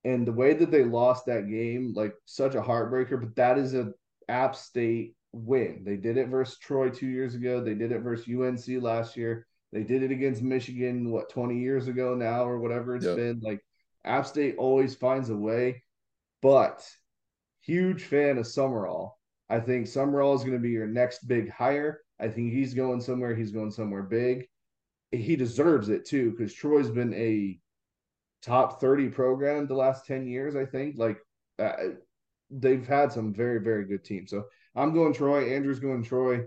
[0.07, 3.19] and the way that they lost that game, like such a heartbreaker.
[3.19, 3.91] But that is a
[4.29, 5.83] App State win.
[5.85, 7.63] They did it versus Troy two years ago.
[7.63, 9.46] They did it versus UNC last year.
[9.71, 13.17] They did it against Michigan, what, 20 years ago now or whatever it's yep.
[13.17, 13.39] been.
[13.43, 13.59] Like
[14.05, 15.83] App State always finds a way.
[16.41, 16.87] But
[17.61, 19.11] huge fan of Sumrall.
[19.49, 22.01] I think Sumrall is going to be your next big hire.
[22.19, 23.35] I think he's going somewhere.
[23.35, 24.47] He's going somewhere big.
[25.11, 27.59] He deserves it too because Troy's been a
[28.41, 30.95] top 30 program the last 10 years, I think.
[30.97, 31.17] Like
[31.59, 31.73] uh,
[32.49, 34.31] they've had some very, very good teams.
[34.31, 34.45] So
[34.75, 35.53] I'm going Troy.
[35.53, 36.41] Andrew's going Troy.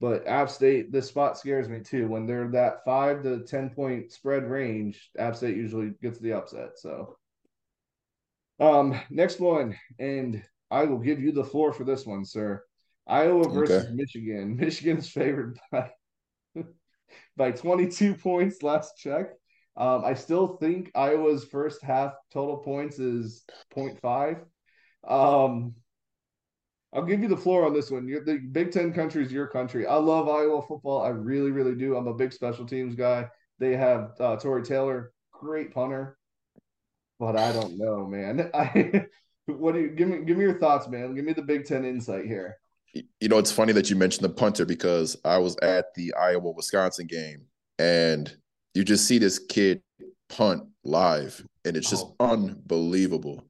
[0.00, 2.06] But App State, this spot scares me too.
[2.08, 6.78] When they're that five to 10 point spread range, App State usually gets the upset.
[6.78, 7.16] So,
[8.60, 12.62] um, next one, and I will give you the floor for this one, sir.
[13.06, 13.94] Iowa versus okay.
[13.94, 14.56] Michigan.
[14.60, 15.90] Michigan's favored by
[17.36, 19.30] by 22 points last check.
[19.76, 23.44] Um, I still think Iowa's first half total points is
[23.74, 24.40] 0.5.
[25.06, 25.74] Um,
[26.94, 28.08] I'll give you the floor on this one.
[28.08, 29.86] You're the Big Ten country is your country.
[29.86, 31.02] I love Iowa football.
[31.02, 31.96] I really, really do.
[31.96, 33.28] I'm a big special teams guy.
[33.58, 36.16] They have uh, Tory Taylor, great punter,
[37.18, 38.50] but I don't know, man.
[38.54, 39.06] I
[39.46, 40.24] what do you give me?
[40.24, 41.14] Give me your thoughts, man.
[41.14, 42.56] Give me the Big Ten insight here.
[43.20, 46.50] You know, it's funny that you mentioned the punter because I was at the Iowa
[46.50, 47.42] Wisconsin game
[47.78, 48.34] and
[48.74, 49.82] you just see this kid
[50.28, 52.32] punt live, and it's just oh.
[52.32, 53.44] unbelievable.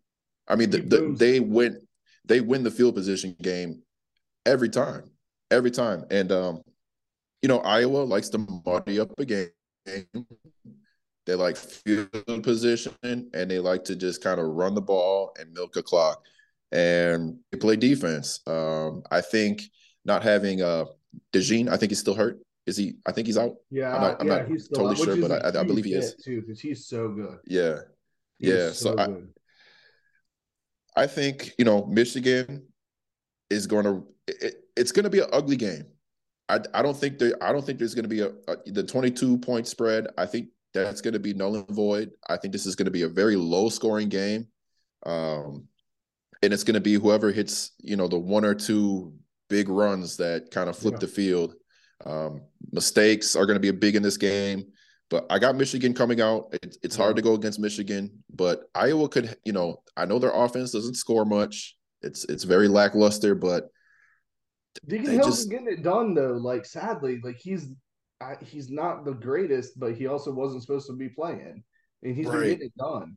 [0.49, 1.86] I mean, the, the, they win
[2.27, 3.83] they win the field position game
[4.45, 5.11] every time,
[5.51, 6.63] every time, and um,
[7.43, 9.49] you know Iowa likes to muddy up a game.
[11.27, 15.53] They like field position, and they like to just kind of run the ball and
[15.53, 16.23] milk a clock,
[16.73, 18.41] and they play defense.
[18.47, 19.63] Um, I think
[20.05, 20.85] not having uh
[21.33, 22.39] DeJean, I think he's still hurt.
[22.67, 22.95] Is he?
[23.07, 23.55] I think he's out.
[23.71, 26.17] Yeah, I'm not, I'm yeah, not totally out, sure, but I, I, believe he is
[26.17, 27.39] too because he's so good.
[27.47, 27.79] Yeah,
[28.39, 28.71] he's yeah.
[28.71, 29.09] So, so I,
[30.97, 32.67] I think you know Michigan
[33.51, 34.07] is going to.
[34.27, 35.87] It, it's going to be an ugly game.
[36.49, 37.35] I, I don't think there.
[37.43, 40.09] I don't think there's going to be a, a the 22 point spread.
[40.17, 42.11] I think that's going to be null and void.
[42.29, 44.47] I think this is going to be a very low scoring game.
[45.05, 45.69] Um,
[46.43, 49.15] and it's going to be whoever hits, you know, the one or two
[49.49, 51.01] big runs that kind of flip yeah.
[51.01, 51.55] the field.
[52.05, 52.43] Um,
[52.73, 54.67] mistakes are going to be big in this game,
[55.09, 56.49] but I got Michigan coming out.
[56.53, 57.31] It, it's hard to mm-hmm.
[57.31, 61.77] go against Michigan, but Iowa could, you know, I know their offense doesn't score much.
[62.03, 63.69] It's it's very lackluster, but
[64.87, 66.33] Deacon Hill's just, getting it done though.
[66.33, 67.69] Like sadly, like he's
[68.43, 71.63] he's not the greatest, but he also wasn't supposed to be playing,
[72.03, 72.41] and he's right.
[72.41, 73.17] been getting it done.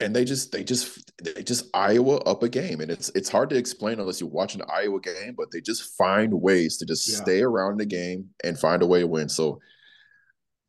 [0.00, 3.50] And they just they just they just Iowa up a game, and it's it's hard
[3.50, 7.08] to explain unless you watch an Iowa game, but they just find ways to just
[7.08, 7.16] yeah.
[7.16, 9.28] stay around the game and find a way to win.
[9.28, 9.60] So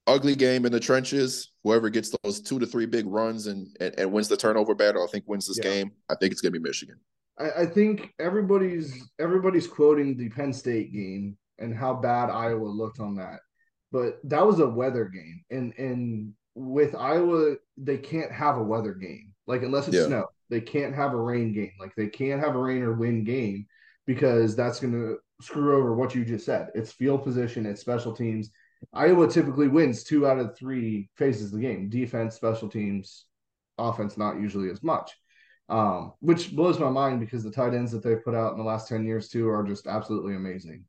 [0.08, 1.52] ugly game in the trenches.
[1.64, 5.04] Whoever gets those two to three big runs and and, and wins the turnover battle,
[5.04, 5.72] I think wins this yeah.
[5.72, 5.91] game.
[6.10, 6.97] I think it's gonna be Michigan.
[7.39, 12.99] I, I think everybody's everybody's quoting the Penn State game and how bad Iowa looked
[12.99, 13.39] on that
[13.91, 18.93] but that was a weather game, and and with Iowa, they can't have a weather
[18.93, 20.06] game like unless it's yeah.
[20.06, 20.26] snow.
[20.49, 21.72] They can't have a rain game.
[21.80, 23.66] Like they can't have a rain or wind game
[24.06, 26.70] because that's going to screw over what you just said.
[26.76, 28.49] It's field position, it's special teams.
[28.93, 33.25] Iowa typically wins two out of three phases of the game: defense, special teams,
[33.77, 34.17] offense.
[34.17, 35.11] Not usually as much,
[35.69, 38.63] um, which blows my mind because the tight ends that they've put out in the
[38.63, 40.86] last ten years too are just absolutely amazing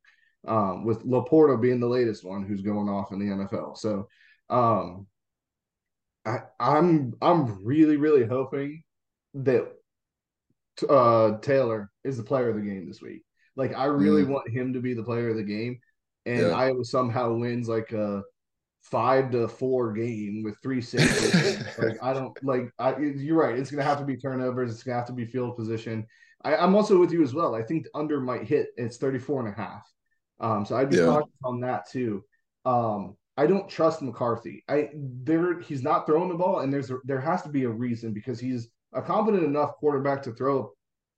[0.47, 3.77] um, with LaPorta being the latest one who's going off in the NFL.
[3.77, 4.09] So
[4.51, 5.07] um,
[6.25, 8.83] I, I'm I'm really really hoping
[9.35, 9.73] that
[10.89, 13.23] uh, Taylor is the player of the game this week.
[13.57, 14.29] Like I really mm.
[14.29, 15.81] want him to be the player of the game,
[16.27, 16.49] and yeah.
[16.49, 18.23] Iowa somehow wins like a
[18.83, 21.63] five to four game with three sixes.
[21.79, 22.71] like I don't like.
[22.79, 23.59] I, you're right.
[23.59, 24.73] It's gonna have to be turnovers.
[24.73, 26.07] It's gonna have to be field position.
[26.45, 27.55] I, I'm also with you as well.
[27.55, 28.69] I think the under might hit.
[28.77, 29.83] It's 34 and a half.
[30.41, 31.07] Um, so I'd be yeah.
[31.07, 32.25] cautious on that too.
[32.65, 34.65] Um, I don't trust McCarthy.
[34.69, 37.71] I there he's not throwing the ball, and there's a, there has to be a
[37.71, 40.73] reason because he's a competent enough quarterback to throw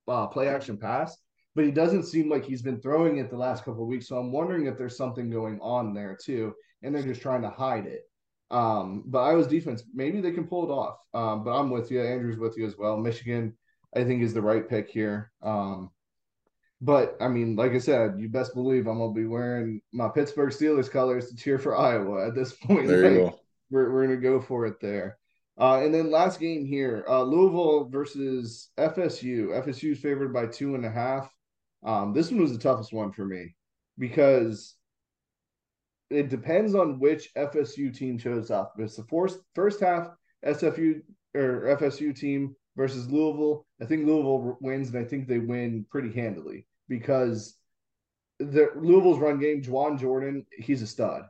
[0.07, 1.16] uh, play action pass,
[1.55, 4.09] but he doesn't seem like he's been throwing it the last couple of weeks.
[4.09, 7.50] So I'm wondering if there's something going on there too, and they're just trying to
[7.50, 8.02] hide it.
[8.50, 10.98] Um, but Iowa's defense, maybe they can pull it off.
[11.14, 12.02] Um, but I'm with you.
[12.02, 12.96] Andrew's with you as well.
[12.96, 13.55] Michigan,
[13.96, 15.32] I think, is the right pick here.
[15.42, 15.90] Um,
[16.80, 20.50] but I mean, like I said, you best believe I'm gonna be wearing my Pittsburgh
[20.50, 22.88] Steelers colors to cheer for Iowa at this point.
[22.88, 23.40] There you go.
[23.70, 25.18] We're we're gonna go for it there.
[25.59, 29.48] Uh, and then last game here, uh, Louisville versus FSU.
[29.64, 31.30] FSU is favored by two and a half.
[31.85, 33.55] Um, this one was the toughest one for me
[33.99, 34.74] because
[36.11, 38.74] it depends on which FSU team shows up.
[38.78, 40.09] It's the first first half
[40.45, 41.03] SFU
[41.35, 46.12] or FSU team versus Louisville, I think Louisville wins, and I think they win pretty
[46.12, 47.57] handily because
[48.39, 51.22] the Louisville's run game, Jawhar Jordan, he's a stud,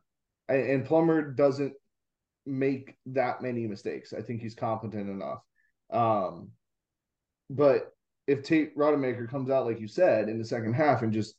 [0.49, 1.75] and, and Plummer doesn't
[2.47, 4.13] make that many mistakes.
[4.13, 5.41] I think he's competent enough.
[5.91, 6.51] Um,
[7.51, 7.93] but
[8.27, 11.35] if Tate Rodemaker comes out like you said in the second half and just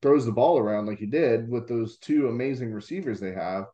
[0.00, 3.64] throws the ball around like he did with those two amazing receivers they have,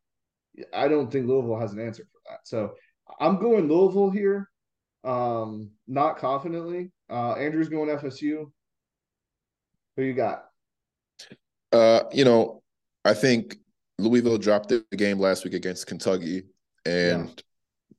[0.72, 2.40] I don't think Louisville has an answer for that.
[2.44, 2.74] So
[3.20, 4.48] I'm going Louisville here,
[5.04, 6.90] um, not confidently.
[7.10, 8.50] Uh, Andrew's going FSU.
[9.96, 10.44] Who you got?
[11.72, 12.62] Uh, you know,
[13.04, 13.56] I think
[13.98, 16.44] Louisville dropped the game last week against Kentucky,
[16.86, 17.34] and yeah.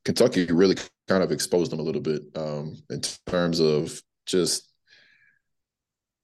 [0.05, 0.77] Kentucky really
[1.07, 4.69] kind of exposed them a little bit um, in terms of just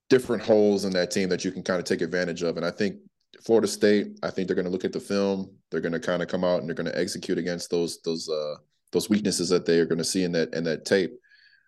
[0.09, 2.57] different holes in that team that you can kind of take advantage of.
[2.57, 2.97] And I think
[3.43, 5.51] Florida State, I think they're going to look at the film.
[5.69, 8.29] They're going to kind of come out and they're going to execute against those those
[8.29, 8.55] uh,
[8.91, 11.13] those weaknesses that they are going to see in that in that tape.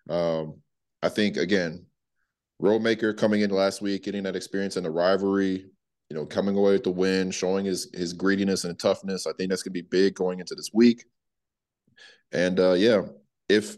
[0.08, 0.60] Um,
[1.02, 1.84] I think again,
[2.62, 5.66] Rodemaker coming in last week, getting that experience in the rivalry,
[6.08, 9.26] you know, coming away with the win, showing his his greediness and toughness.
[9.26, 11.04] I think that's gonna be big going into this week.
[12.32, 13.02] And uh yeah,
[13.48, 13.76] if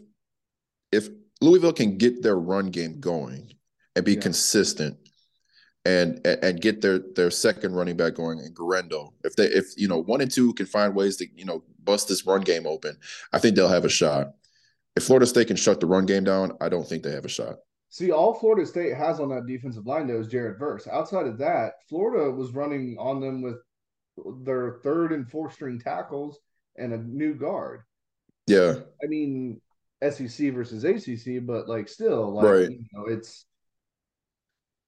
[0.91, 1.09] if
[1.41, 3.51] Louisville can get their run game going
[3.95, 4.21] and be yeah.
[4.21, 4.97] consistent
[5.83, 9.13] and, and get their their second running back going in Guerendo.
[9.23, 12.07] If they if you know one and two can find ways to you know bust
[12.07, 12.97] this run game open,
[13.33, 14.33] I think they'll have a shot.
[14.95, 17.29] If Florida State can shut the run game down, I don't think they have a
[17.29, 17.55] shot.
[17.89, 20.87] See, all Florida State has on that defensive line though is Jared Verse.
[20.87, 23.57] Outside of that, Florida was running on them with
[24.45, 26.39] their third and fourth string tackles
[26.77, 27.81] and a new guard.
[28.47, 28.75] Yeah.
[29.03, 29.59] I mean,
[30.09, 32.69] SEC versus ACC, but like still, like right.
[32.69, 33.45] you know, it's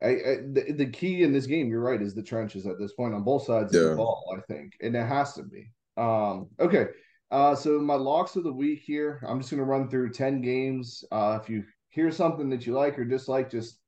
[0.02, 1.70] I, I the, the, key in this game.
[1.70, 3.82] You're right, is the trenches at this point on both sides yeah.
[3.82, 4.36] of the ball.
[4.38, 5.72] I think, and it has to be.
[5.96, 6.88] Um, okay,
[7.32, 9.24] uh, so my locks of the week here.
[9.28, 11.04] I'm just going to run through ten games.
[11.12, 13.80] Uh, if you hear something that you like or dislike, just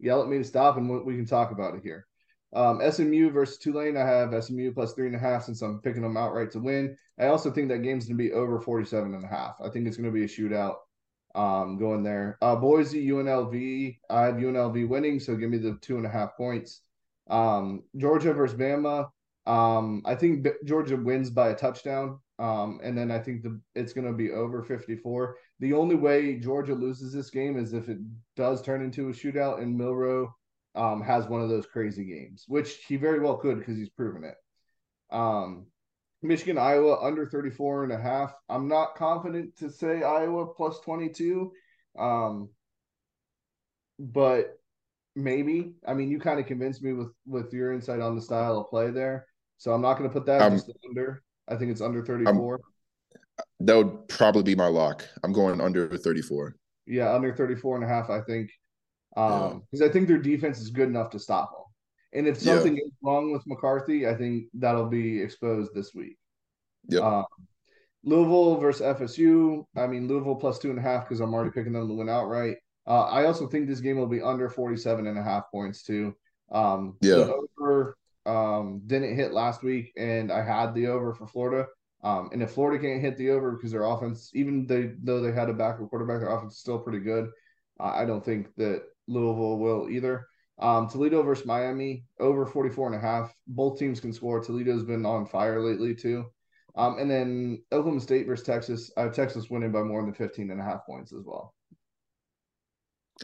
[0.00, 2.06] yell at me to stop, and we can talk about it here.
[2.54, 6.02] Um, SMU versus Tulane, I have SMU plus three and a half since I'm picking
[6.02, 6.96] them outright to win.
[7.18, 9.56] I also think that game's going to be over 47 and a half.
[9.64, 10.76] I think it's going to be a shootout
[11.34, 12.38] um, going there.
[12.40, 16.36] Uh, Boise, UNLV, I have UNLV winning, so give me the two and a half
[16.36, 16.80] points.
[17.28, 19.08] Um, Georgia versus Bama,
[19.46, 22.20] um, I think B- Georgia wins by a touchdown.
[22.38, 25.36] Um, and then I think the it's going to be over 54.
[25.60, 27.98] The only way Georgia loses this game is if it
[28.36, 30.34] does turn into a shootout and Milroe
[30.74, 34.24] um, has one of those crazy games, which he very well could because he's proven
[34.24, 34.34] it.
[35.10, 35.66] Um,
[36.22, 38.34] Michigan, Iowa under 34 and a half.
[38.48, 41.52] I'm not confident to say Iowa plus 22.
[41.98, 42.48] Um,
[43.98, 44.58] but
[45.14, 45.74] maybe.
[45.86, 48.70] I mean, you kind of convinced me with with your insight on the style of
[48.70, 49.26] play there.
[49.58, 51.22] So I'm not going to put that um, just under.
[51.46, 52.60] I think it's under 34.
[53.60, 55.06] that would probably be my lock.
[55.22, 56.56] I'm going under 34.
[56.86, 58.50] Yeah, under 34 and a half, I think.
[59.16, 59.86] Um, because yeah.
[59.86, 61.60] I think their defense is good enough to stop them.
[62.14, 62.84] And if something yeah.
[62.84, 66.16] is wrong with McCarthy, I think that'll be exposed this week.
[66.88, 67.00] Yeah.
[67.00, 67.24] Um,
[68.04, 69.64] Louisville versus FSU.
[69.76, 72.08] I mean, Louisville plus two and a half because I'm already picking them to win
[72.08, 72.58] outright.
[72.86, 76.14] Uh, I also think this game will be under 47 and a half points too.
[76.52, 77.30] Um, yeah.
[77.58, 77.96] over
[78.26, 81.66] um, didn't hit last week, and I had the over for Florida.
[82.02, 85.32] Um, and if Florida can't hit the over because their offense, even they, though they
[85.32, 87.30] had a backup quarterback, their offense is still pretty good.
[87.80, 90.26] Uh, I don't think that Louisville will either.
[90.58, 93.34] Um, Toledo versus Miami, over 44 and a half.
[93.46, 94.42] Both teams can score.
[94.42, 96.26] Toledo's been on fire lately, too.
[96.76, 98.90] Um, and then Oklahoma State versus Texas.
[98.96, 101.54] Have Texas winning by more than 15 and a half points as well.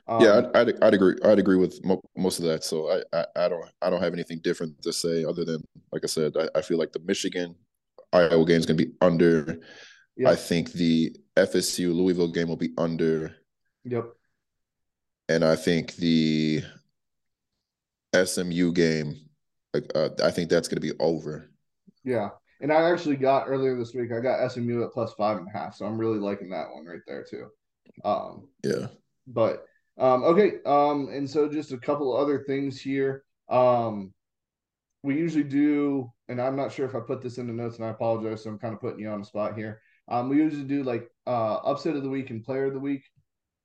[0.06, 1.16] Um, yeah, I'd, I'd, I'd, agree.
[1.24, 2.62] I'd agree with mo- most of that.
[2.62, 5.62] So I, I, I, don't I don't have anything different to say other than
[5.92, 7.56] like I said, I, I feel like the Michigan
[8.12, 9.58] Iowa game is going to be under.
[10.16, 10.28] Yep.
[10.28, 13.34] I think the FSU Louisville game will be under.
[13.84, 14.10] Yep.
[15.30, 16.60] And I think the
[18.12, 19.14] SMU game,
[19.94, 21.48] uh, I think that's going to be over.
[22.02, 22.30] Yeah.
[22.60, 25.56] And I actually got earlier this week, I got SMU at plus five and a
[25.56, 25.76] half.
[25.76, 27.46] So I'm really liking that one right there too.
[28.04, 28.88] Um, yeah.
[29.28, 29.66] But
[29.98, 30.54] um, okay.
[30.66, 33.22] Um, and so just a couple other things here.
[33.48, 34.12] Um,
[35.04, 37.84] we usually do, and I'm not sure if I put this in the notes, and
[37.84, 38.42] I apologize.
[38.42, 39.80] So I'm kind of putting you on the spot here.
[40.08, 43.04] Um, we usually do like uh, upset of the week and player of the week.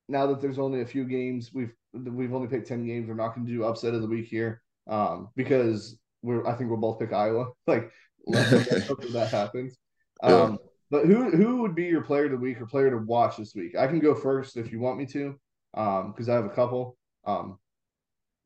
[0.07, 3.07] Now that there's only a few games, we've we've only picked ten games.
[3.07, 6.69] We're not going to do upset of the week here um, because we're I think
[6.69, 7.47] we'll both pick Iowa.
[7.67, 7.91] Like
[8.27, 9.77] hope that happens.
[10.23, 10.57] Um, yeah.
[10.91, 13.53] But who who would be your player of the week or player to watch this
[13.53, 13.75] week?
[13.75, 15.37] I can go first if you want me to,
[15.73, 16.97] because um, I have a couple.
[17.25, 17.59] Um,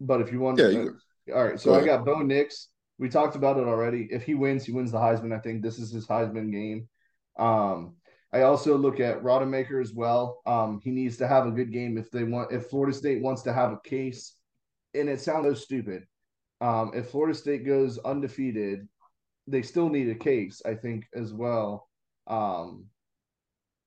[0.02, 0.98] but if you want, yeah, you,
[1.34, 1.60] all right.
[1.60, 2.70] So I got Bo Nix.
[2.98, 4.08] We talked about it already.
[4.10, 5.32] If he wins, he wins the Heisman.
[5.32, 6.90] I think this is his Heisman game.
[7.38, 7.96] Um,
[8.32, 10.42] I also look at Rodemaker as well.
[10.46, 12.52] Um, he needs to have a good game if they want.
[12.52, 14.36] If Florida State wants to have a case,
[14.94, 16.04] and it sounds so stupid.
[16.62, 18.88] Um, if Florida State goes undefeated,
[19.48, 21.90] they still need a case, I think, as well.
[22.28, 22.86] Um,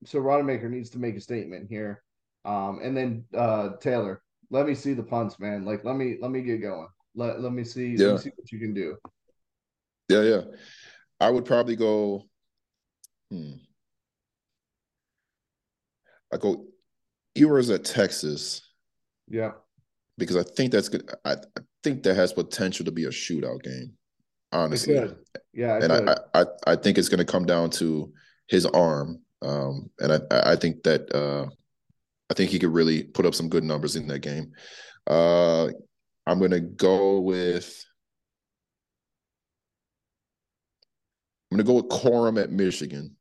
[0.05, 2.03] so Rodemaker needs to make a statement here.
[2.45, 5.63] Um, and then uh, Taylor, let me see the punts, man.
[5.63, 6.87] Like let me let me get going.
[7.15, 8.07] Let let me see, yeah.
[8.07, 8.97] let me see what you can do.
[10.09, 10.41] Yeah, yeah.
[11.19, 12.23] I would probably go.
[13.31, 13.53] Hmm.
[16.33, 16.65] I go
[17.35, 18.61] Ewers at Texas.
[19.27, 19.51] Yeah.
[20.17, 21.09] Because I think that's good.
[21.25, 23.93] I, I think that has potential to be a shootout game.
[24.51, 24.93] Honestly.
[25.53, 25.79] Yeah.
[25.81, 28.13] and I, I I think it's gonna come down to
[28.47, 29.19] his arm.
[29.41, 31.47] Um, and I I think that uh
[32.29, 34.51] I think he could really put up some good numbers in that game.
[35.07, 35.69] Uh
[36.27, 37.83] I'm gonna go with
[41.51, 43.15] I'm gonna go with Corum at Michigan.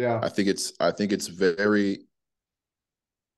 [0.00, 0.18] Yeah.
[0.22, 2.06] I think it's I think it's very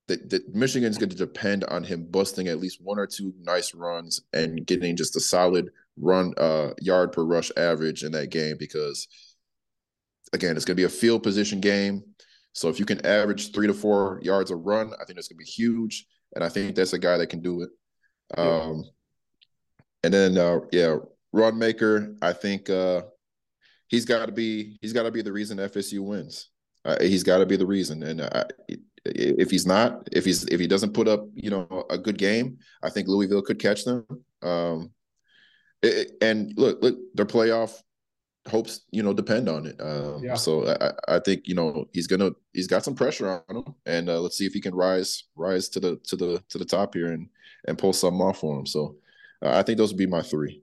[0.07, 3.75] that, that Michigan's going to depend on him busting at least one or two nice
[3.75, 8.57] runs and getting just a solid run uh yard per rush average in that game
[8.61, 9.09] because
[10.33, 12.05] again, it's going to be a field position game.
[12.53, 15.39] So if you can average three to four yards a run, I think that's going
[15.39, 16.07] to be huge.
[16.37, 17.71] And I think that's a guy that can do it.
[18.39, 18.85] Um,
[20.05, 20.99] and then uh, yeah,
[21.35, 22.17] Rodemaker.
[22.23, 23.03] I think uh,
[23.89, 26.52] he's got to be he's got to be the reason FSU wins.
[26.85, 28.03] Uh, he's got to be the reason.
[28.03, 28.45] And uh,
[29.05, 32.59] if he's not, if he's if he doesn't put up you know a good game,
[32.83, 34.07] I think Louisville could catch them.
[34.43, 34.91] Um,
[35.83, 37.81] it, and look, look, their playoff
[38.49, 39.81] hopes you know depend on it.
[39.81, 40.35] Um, yeah.
[40.35, 44.09] So I, I think you know he's gonna he's got some pressure on him, and
[44.09, 46.95] uh, let's see if he can rise rise to the to the to the top
[46.95, 47.29] here and
[47.69, 48.67] and pull something off for him.
[48.67, 48.97] So
[49.43, 50.62] uh, I think those would be my three.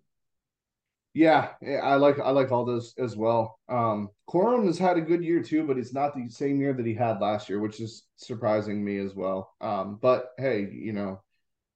[1.20, 1.49] Yeah,
[1.84, 3.59] I like I like all those as well.
[3.67, 6.86] Um Corum has had a good year too, but it's not the same year that
[6.86, 9.53] he had last year, which is surprising me as well.
[9.59, 11.22] Um, but hey, you know,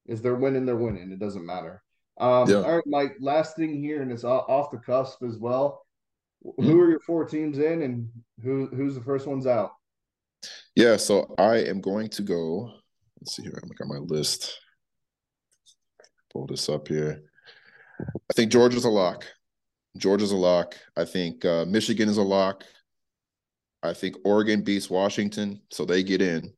[0.06, 1.12] if they're winning, they're winning.
[1.12, 1.84] It doesn't matter.
[2.22, 2.62] Um, yeah.
[2.62, 3.18] all right, Mike.
[3.20, 5.86] Last thing here, and it's off the cusp as well.
[6.46, 6.64] Mm-hmm.
[6.64, 8.08] Who are your four teams in, and
[8.42, 9.72] who who's the first ones out?
[10.74, 12.72] Yeah, so I am going to go.
[13.20, 13.60] Let's see here.
[13.62, 14.58] I'm looking at my list.
[16.32, 17.24] Pull this up here.
[18.00, 19.26] I think Georgia's a lock.
[19.98, 20.76] Georgia's a lock.
[20.98, 22.64] I think uh, Michigan is a lock.
[23.84, 26.54] I think Oregon beats Washington, so they get in.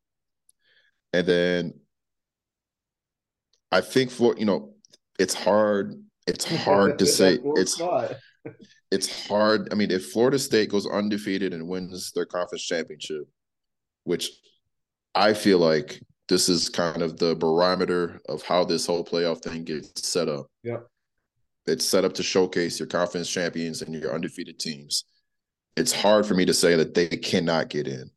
[1.12, 1.74] And then
[3.72, 4.74] I think for you know,
[5.18, 6.02] it's hard.
[6.26, 7.38] It's hard to say.
[7.56, 7.80] It's
[8.90, 9.68] it's hard.
[9.72, 13.24] I mean, if Florida State goes undefeated and wins their conference championship,
[14.04, 14.30] which
[15.14, 19.64] I feel like this is kind of the barometer of how this whole playoff thing
[19.64, 20.46] gets set up.
[20.62, 20.78] Yeah.
[21.66, 25.04] It's set up to showcase your conference champions and your undefeated teams.
[25.76, 28.10] It's hard for me to say that they cannot get in.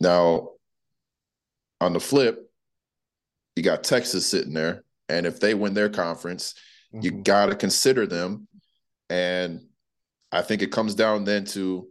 [0.00, 0.50] Now,
[1.80, 2.50] on the flip,
[3.54, 4.84] you got Texas sitting there.
[5.08, 6.54] And if they win their conference,
[6.94, 7.04] mm-hmm.
[7.04, 8.48] you got to consider them
[9.10, 9.62] and
[10.32, 11.88] I think it comes down then to,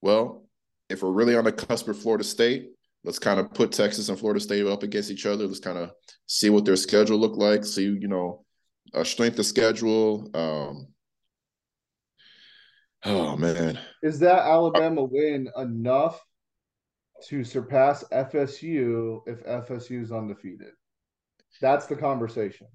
[0.00, 0.46] well,
[0.88, 2.70] if we're really on the cusp of Florida State,
[3.04, 5.46] let's kind of put Texas and Florida State up against each other.
[5.46, 5.90] Let's kind of
[6.26, 7.64] see what their schedule look like.
[7.64, 8.44] See, you know,
[8.94, 10.30] a strength of schedule.
[10.34, 10.88] Um,
[13.04, 16.20] oh man, is that Alabama win enough
[17.28, 20.72] to surpass FSU if FSU is undefeated?
[21.60, 22.66] That's the conversation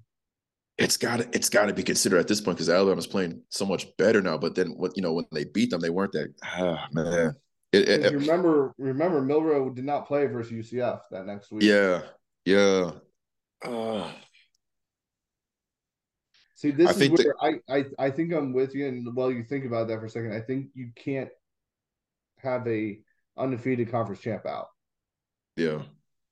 [0.78, 3.66] it's got to it's got to be considered at this point because Alabama's playing so
[3.66, 4.38] much better now.
[4.38, 6.32] But then what you know when they beat them, they weren't that.
[6.44, 7.34] Ah, man.
[7.70, 11.64] It, it, remember, remember, Milroe did not play versus UCF that next week.
[11.64, 12.00] Yeah,
[12.46, 12.92] yeah.
[13.62, 14.10] Uh,
[16.58, 18.88] See, this I is where that, I, I I think I'm with you.
[18.88, 21.28] And while you think about that for a second, I think you can't
[22.38, 22.98] have a
[23.36, 24.66] undefeated conference champ out.
[25.56, 25.82] Yeah.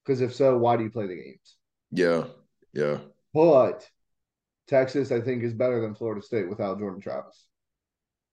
[0.05, 1.57] Because if so, why do you play the games?
[1.93, 2.25] Yeah,
[2.73, 2.99] yeah.
[3.33, 3.89] But
[4.67, 7.47] Texas, I think, is better than Florida State without Jordan Travis.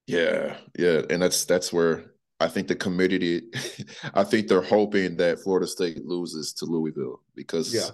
[0.07, 2.05] Yeah, yeah, and that's that's where
[2.39, 3.43] I think the committee.
[4.15, 7.89] I think they're hoping that Florida State loses to Louisville because yeah.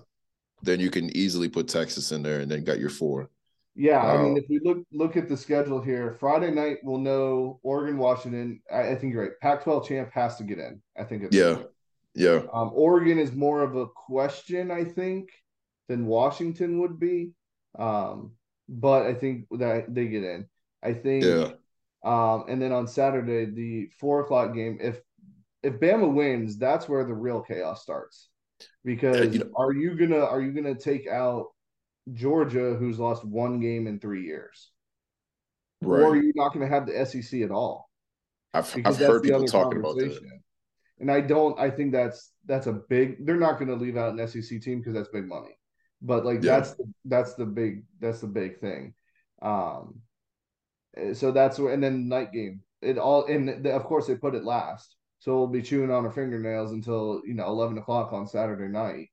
[0.61, 3.29] then you can easily put Texas in there and then got your four.
[3.75, 6.97] Yeah, I mean, um, if we look look at the schedule here, Friday night we'll
[6.97, 8.61] know Oregon, Washington.
[8.71, 9.31] I, I think you're right.
[9.41, 10.81] Pac-12 champ has to get in.
[10.97, 11.59] I think it's yeah,
[12.13, 12.41] yeah.
[12.51, 15.29] Um, Oregon is more of a question, I think,
[15.87, 17.31] than Washington would be.
[17.77, 18.33] Um,
[18.67, 20.47] but I think that they get in.
[20.83, 21.23] I think.
[21.23, 21.51] Yeah.
[22.03, 24.77] Um, and then on Saturday, the four o'clock game.
[24.81, 24.99] If
[25.63, 28.29] if Bama wins, that's where the real chaos starts.
[28.83, 31.47] Because you know, are you gonna are you gonna take out
[32.13, 34.71] Georgia, who's lost one game in three years,
[35.81, 36.01] right.
[36.01, 37.89] or are you not gonna have the SEC at all?
[38.53, 40.19] I've, I've heard people talking about that.
[40.99, 41.57] And I don't.
[41.59, 43.25] I think that's that's a big.
[43.25, 45.59] They're not going to leave out an SEC team because that's big money
[46.01, 46.57] but like yeah.
[46.57, 48.93] that's the, that's the big that's the big thing
[49.41, 49.99] um
[50.97, 54.35] eh, so that's and then night game it all and the, of course they put
[54.35, 58.27] it last so we'll be chewing on our fingernails until you know 11 o'clock on
[58.27, 59.09] saturday night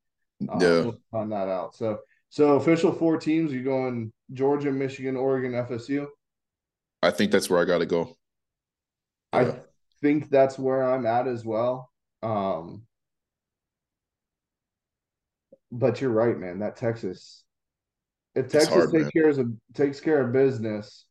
[0.49, 1.99] uh, yeah we'll find that out so
[2.29, 6.07] so official four teams you going georgia michigan oregon fsu
[7.03, 8.17] i think that's where i gotta go
[9.33, 9.41] yeah.
[9.41, 9.55] i
[10.01, 11.91] think that's where i'm at as well
[12.23, 12.83] um
[15.73, 16.61] but you're right, man.
[16.61, 17.45] That Texas,
[18.35, 21.05] if Texas hard, takes care of takes care of business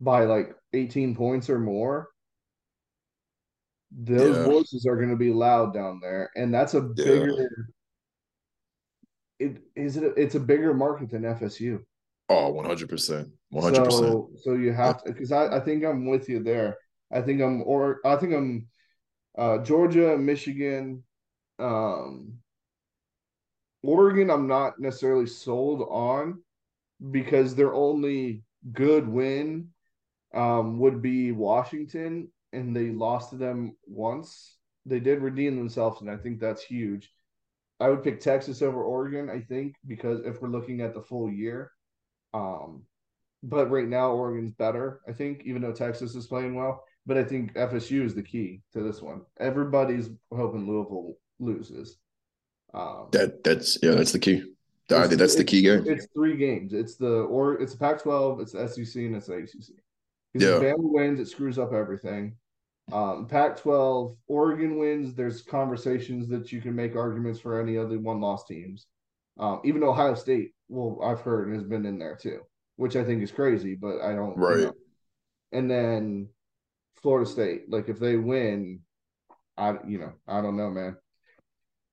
[0.00, 2.08] by like 18 points or more,
[3.90, 4.44] those yeah.
[4.44, 7.04] voices are going to be loud down there, and that's a yeah.
[7.04, 7.48] bigger.
[9.38, 10.14] It is it.
[10.16, 11.80] It's a bigger market than FSU.
[12.28, 14.24] Oh, 100 percent, 100 percent.
[14.42, 16.76] So you have to because I, I think I'm with you there.
[17.12, 18.68] I think I'm or I think I'm
[19.36, 21.04] uh, Georgia, Michigan,
[21.58, 22.34] um,
[23.82, 26.42] Oregon, I'm not necessarily sold on
[27.10, 29.68] because their only good win
[30.34, 34.56] um, would be Washington, and they lost to them once.
[34.84, 37.10] They did redeem themselves, and I think that's huge.
[37.80, 41.30] I would pick Texas over Oregon, I think, because if we're looking at the full
[41.30, 41.72] year.
[42.34, 42.82] Um,
[43.42, 46.84] but right now Oregon's better, I think, even though Texas is playing well.
[47.06, 49.22] But I think FSU is the key to this one.
[49.38, 51.96] Everybody's hoping Louisville loses.
[52.74, 54.42] Um, that that's yeah, that's the key.
[54.90, 55.84] I think that's the key game.
[55.86, 56.72] It's three games.
[56.72, 59.76] It's the or it's the Pac-12, it's the SEC, and it's the ACC.
[60.32, 60.56] Because yeah.
[60.56, 62.36] if Bama wins, it screws up everything.
[62.92, 65.14] Um, Pac-12, Oregon wins.
[65.14, 68.86] There's conversations that you can make arguments for any other one-loss teams.
[69.38, 72.40] Um, even Ohio State, well, I've heard has been in there too,
[72.76, 74.36] which I think is crazy, but I don't.
[74.36, 74.58] Right.
[74.58, 74.74] You know.
[75.52, 76.28] And then
[77.02, 78.80] Florida State, like if they win,
[79.56, 80.96] I you know I don't know, man.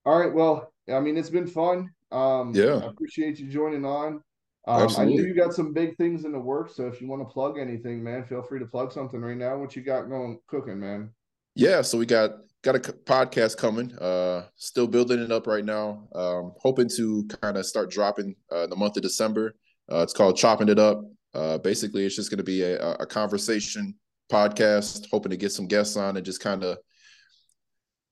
[0.06, 1.92] All right, well, I mean it's been fun.
[2.12, 4.22] Um, yeah, I appreciate you joining on.
[4.68, 7.22] Um, I know you got some big things in the works, so if you want
[7.22, 9.58] to plug anything, man, feel free to plug something right now.
[9.58, 11.12] What you got going cooking, man?
[11.54, 12.32] Yeah, so we got
[12.64, 13.96] got a podcast coming.
[13.98, 16.08] Uh, still building it up right now.
[16.16, 19.56] Um, hoping to kind of start dropping uh, in the month of December.
[19.92, 21.04] Uh, it's called Chopping It Up.
[21.36, 23.94] Uh, basically, it's just going to be a, a conversation
[24.32, 25.06] podcast.
[25.12, 26.80] Hoping to get some guests on and just kind of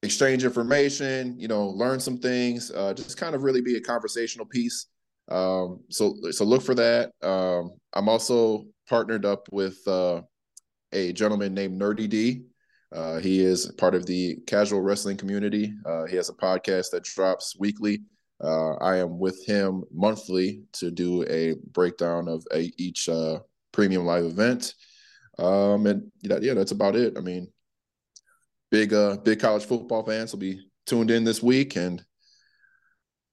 [0.04, 1.40] exchange information.
[1.40, 2.70] You know, learn some things.
[2.70, 4.86] Uh, just kind of really be a conversational piece.
[5.30, 7.12] Um, so so look for that.
[7.22, 10.22] Um, I'm also partnered up with uh,
[10.92, 12.44] a gentleman named Nerdy D.
[12.94, 15.74] Uh, he is part of the casual wrestling community.
[15.86, 18.02] Uh, he has a podcast that drops weekly.
[18.44, 23.40] Uh, I am with him monthly to do a breakdown of a, each uh,
[23.72, 24.76] premium live event.
[25.40, 27.18] Um, and yeah, that's about it.
[27.18, 27.52] I mean,
[28.70, 32.04] big uh, big college football fans will be tuned in this week and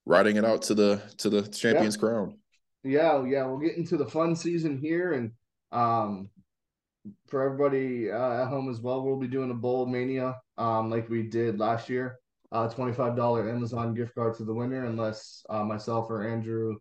[0.05, 1.99] riding it out to the to the champions yeah.
[1.99, 2.37] crown.
[2.83, 5.31] Yeah, yeah, we'll get into the fun season here, and
[5.71, 6.29] um,
[7.27, 11.09] for everybody uh, at home as well, we'll be doing a bowl mania um, like
[11.09, 12.17] we did last year.
[12.51, 16.75] Uh, twenty-five dollar Amazon gift card to the winner, unless uh, myself or Andrew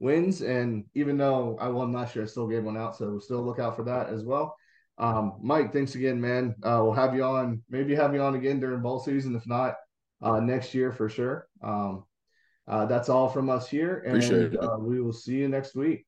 [0.00, 0.42] wins.
[0.42, 3.42] And even though I won last year, I still gave one out, so we'll still
[3.42, 4.54] look out for that as well.
[4.98, 6.54] Um, Mike, thanks again, man.
[6.62, 7.62] Uh, we'll have you on.
[7.70, 9.34] Maybe have you on again during bowl season.
[9.34, 9.76] If not,
[10.20, 11.48] uh, next year for sure.
[11.62, 12.04] Um,
[12.66, 14.02] uh, that's all from us here.
[14.06, 16.06] And uh, we will see you next week.